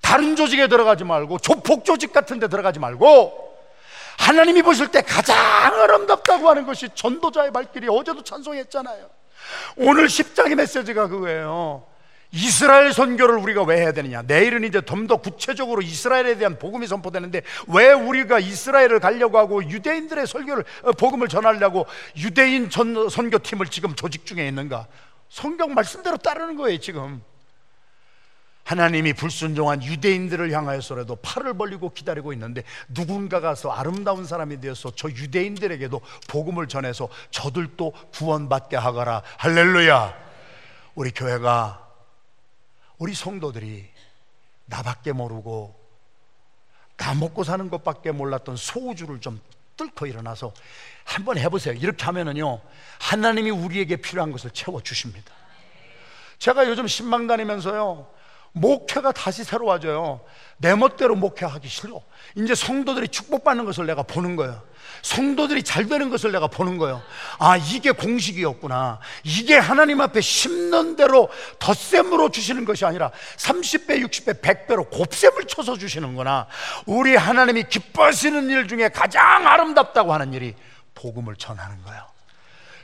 [0.00, 3.50] 다른 조직에 들어가지 말고 조폭 조직 같은 데 들어가지 말고
[4.18, 9.08] 하나님이 보실 때 가장 아름답다고 하는 것이 전도자의 발길이 어제도 찬송했잖아요.
[9.76, 11.84] 오늘 십장의 메시지가 그거예요.
[12.32, 14.22] 이스라엘 선교를 우리가 왜 해야 되느냐?
[14.22, 20.26] 내일은 이제 좀 더 구체적으로 이스라엘에 대한 복음이 선포되는데 왜 우리가 이스라엘을 가려고 하고 유대인들의
[20.26, 24.86] 설교를 어, 복음을 전하려고 유대인 전, 선교팀을 지금 조직 중에 있는가?
[25.28, 27.22] 성경 말씀대로 따르는 거예요, 지금.
[28.64, 36.00] 하나님이 불순종한 유대인들을 향하여서라도 팔을 벌리고 기다리고 있는데 누군가 가서 아름다운 사람이 되어서 저 유대인들에게도
[36.28, 39.22] 복음을 전해서 저들도 구원받게 하거라.
[39.38, 40.14] 할렐루야.
[40.94, 41.89] 우리 교회가
[43.00, 43.88] 우리 성도들이
[44.66, 45.74] 나밖에 모르고
[46.98, 49.40] 나 먹고 사는 것밖에 몰랐던 소우주를 좀
[49.76, 50.52] 뚫고 일어나서
[51.04, 51.74] 한번 해보세요.
[51.74, 52.60] 이렇게 하면은요,
[53.00, 55.32] 하나님이 우리에게 필요한 것을 채워주십니다.
[56.38, 58.06] 제가 요즘 신망 다니면서요,
[58.52, 60.20] 목회가 다시 새로워져요.
[60.58, 62.02] 내 멋대로 목회하기 싫어.
[62.34, 64.62] 이제 성도들이 축복받는 것을 내가 보는 거예요.
[65.02, 67.02] 성도들이 잘 되는 것을 내가 보는 거예요.
[67.38, 68.98] 아, 이게 공식이었구나.
[69.24, 76.46] 이게 하나님 앞에 심는 대로 덧셈으로 주시는 것이 아니라 30배, 60배, 100배로 곱셈을 쳐서 주시는구나.
[76.86, 80.54] 우리 하나님이 기뻐하시는 일 중에 가장 아름답다고 하는 일이
[80.94, 82.04] 복음을 전하는 거예요.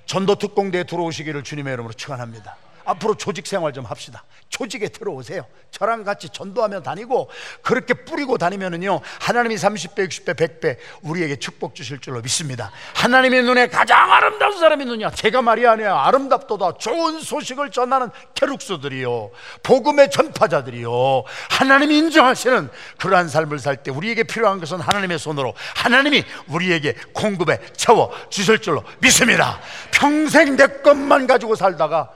[0.06, 2.56] 전도 특공대에 들어오시기를 주님의 이름으로 축원합니다.
[2.86, 4.24] 앞으로 조직 생활 좀 합시다.
[4.48, 5.44] 조직에 들어오세요.
[5.70, 7.28] 저랑 같이 전도하며 다니고
[7.62, 12.70] 그렇게 뿌리고 다니면은요 하나님이 30배, 60배, 100배 우리에게 축복 주실 줄로 믿습니다.
[12.94, 15.10] 하나님의 눈에 가장 아름다운 사람이 누냐?
[15.10, 15.94] 제가 말이 아니야.
[16.06, 16.78] 아름답도다.
[16.78, 19.30] 좋은 소식을 전하는 캐룩스들이요,
[19.62, 21.24] 복음의 전파자들이요.
[21.50, 28.10] 하나님이 인정하시는 그러한 삶을 살 때 우리에게 필요한 것은 하나님의 손으로 하나님이 우리에게 공급에 채워
[28.30, 29.60] 주실 줄로 믿습니다.
[29.90, 32.10] 평생 내 것만 가지고 살다가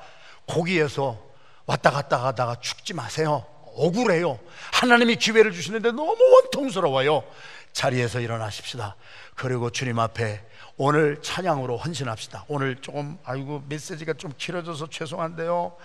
[0.51, 1.19] 거기에서
[1.67, 3.47] 왔다 갔다 하다가 죽지 마세요.
[3.77, 4.39] 억울해요.
[4.73, 7.23] 하나님이 기회를 주시는데 너무 원통스러워요.
[7.73, 8.97] 자리에서 일어나십시다.
[9.37, 10.45] 그리고 주님 앞에
[10.77, 12.47] 오늘 찬양으로 헌신합시다.
[12.49, 15.77] 오늘 조금 아이고 메시지가 좀 길어져서 죄송한데요.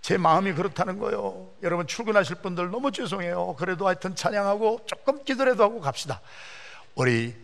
[0.00, 1.50] 제 마음이 그렇다는 거예요.
[1.62, 3.56] 여러분 출근하실 분들 너무 죄송해요.
[3.58, 6.20] 그래도 하여튼 찬양하고 조금 기도라도 하고 갑시다.
[6.94, 7.34] 우리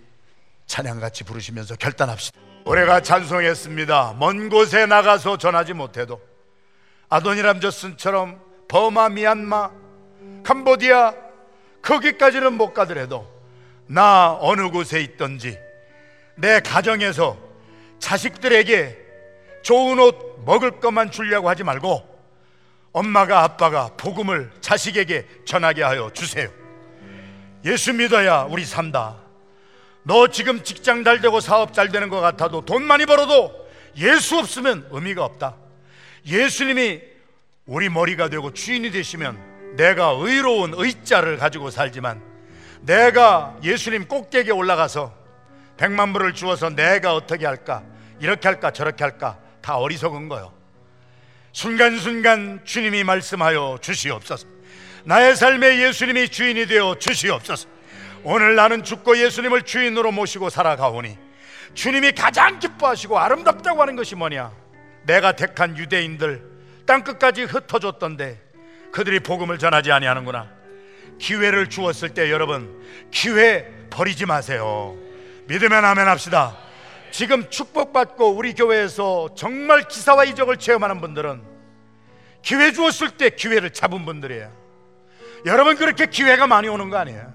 [0.66, 2.39] 찬양 같이 부르시면서 결단합시다.
[2.64, 4.16] 올해가 찬송했습니다.
[4.18, 6.30] 먼 곳에 나가서 전하지 못해도
[7.11, 9.71] 아도니람 저슨처럼 버마, 미얀마,
[10.45, 11.13] 캄보디아
[11.83, 13.29] 거기까지는 못 가더라도
[13.87, 15.59] 나 어느 곳에 있던지
[16.37, 17.37] 내 가정에서
[17.99, 18.97] 자식들에게
[19.63, 22.09] 좋은 옷 먹을 것만 주려고 하지 말고
[22.93, 26.49] 엄마가 아빠가 복음을 자식에게 전하게 하여 주세요.
[27.65, 29.17] 예수 믿어야 우리 산다.
[30.05, 34.89] 너 지금 직장 잘 되고 사업 잘 되는 것 같아도 돈 많이 벌어도 예수 없으면
[34.91, 35.57] 의미가 없다.
[36.27, 37.01] 예수님이
[37.66, 42.21] 우리 머리가 되고 주인이 되시면 내가 의로운 의자를 가지고 살지만
[42.83, 45.14] 내가 예수님 꼭대기에 올라가서
[45.77, 47.83] 백만 불을 주어서 내가 어떻게 할까?
[48.21, 48.71] 이렇게 할까?
[48.71, 49.39] 저렇게 할까?
[49.62, 50.53] 다 어리석은 거요.
[51.53, 54.47] 순간순간 주님이 말씀하여 주시옵소서.
[55.05, 57.68] 나의 삶에 예수님이 주인이 되어 주시옵소서.
[58.23, 61.16] 오늘 나는 죽고 예수님을 주인으로 모시고 살아가오니
[61.75, 64.53] 주님이 가장 기뻐하시고 아름답다고 하는 것이 뭐냐
[65.05, 66.43] 내가 택한 유대인들
[66.87, 68.41] 땅 끝까지 흩어졌던데
[68.93, 70.49] 그들이 복음을 전하지 아니하는구나.
[71.19, 74.97] 기회를 주었을 때 여러분 기회 버리지 마세요.
[75.47, 76.57] 믿으면 아멘 합시다.
[77.11, 81.43] 지금 축복받고 우리 교회에서 정말 기사와 이적을 체험하는 분들은
[82.43, 84.51] 기회 주었을 때 기회를 잡은 분들이에요.
[85.47, 87.33] 여러분 그렇게 기회가 많이 오는 거 아니에요?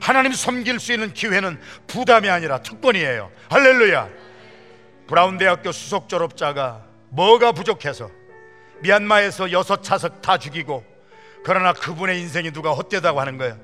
[0.00, 3.30] 하나님 섬길 수 있는 기회는 부담이 아니라 특권이에요.
[3.50, 4.08] 할렐루야.
[5.08, 8.10] 브라운 대학교 수석 졸업자가 뭐가 부족해서
[8.80, 10.84] 미얀마에서 여섯 차석 다 죽이고
[11.44, 13.56] 그러나 그분의 인생이 누가 헛되다고 하는 거예요.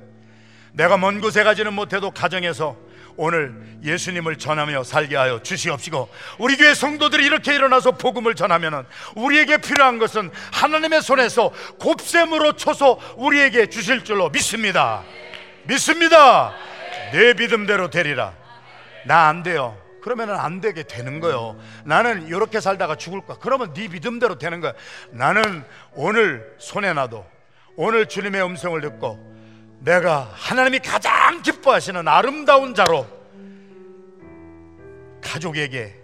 [0.72, 2.76] 내가 먼 곳에 가지는 못해도 가정에서
[3.16, 9.98] 오늘 예수님을 전하며 살게 하여 주시옵시고 우리 교회 성도들이 이렇게 일어나서 복음을 전하면 우리에게 필요한
[9.98, 15.04] 것은 하나님의 손에서 곱셈으로 쳐서 우리에게 주실 줄로 믿습니다.
[15.64, 16.54] 믿습니다.
[17.12, 18.32] 내 믿음대로 되리라.
[19.06, 19.78] 나 안 돼요.
[20.04, 21.58] 그러면 안 되게 되는 거요.
[21.86, 23.38] 나는 이렇게 살다가 죽을까?
[23.40, 24.74] 그러면 네 믿음대로 되는 거야.
[25.12, 27.24] 나는 오늘 손에 나도
[27.74, 29.18] 오늘 주님의 음성을 듣고
[29.78, 33.06] 내가 하나님이 가장 기뻐하시는 아름다운 자로
[35.22, 35.98] 가족에게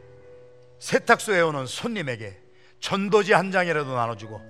[0.78, 2.38] 세탁소에 오는 손님에게
[2.80, 4.40] 전도지 한 장이라도 나눠주고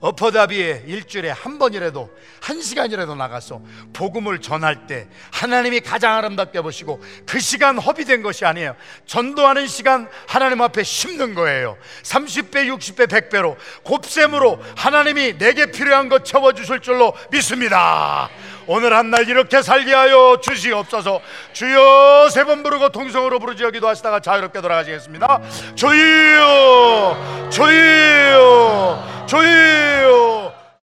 [0.00, 3.60] 어퍼다비에 일주일에 한 번이라도 한 시간이라도 나가서
[3.92, 8.74] 복음을 전할 때 하나님이 가장 아름답게 보시고 그 시간 허비된 것이 아니에요.
[9.06, 11.76] 전도하는 시간 하나님 앞에 심는 거예요.
[12.02, 18.30] 30배, 60배, 100배로 곱셈으로 하나님이 내게 필요한 것 채워 주실 줄로 믿습니다.
[18.72, 21.20] 오늘 한 날 이렇게 살게 하여 주시옵소서.
[21.52, 25.40] 주여 세 번 부르고 통성으로 부르짖어 기도하시다가 자유롭게 돌아가시겠습니다.
[25.74, 30.59] 주여, 주여, 주여.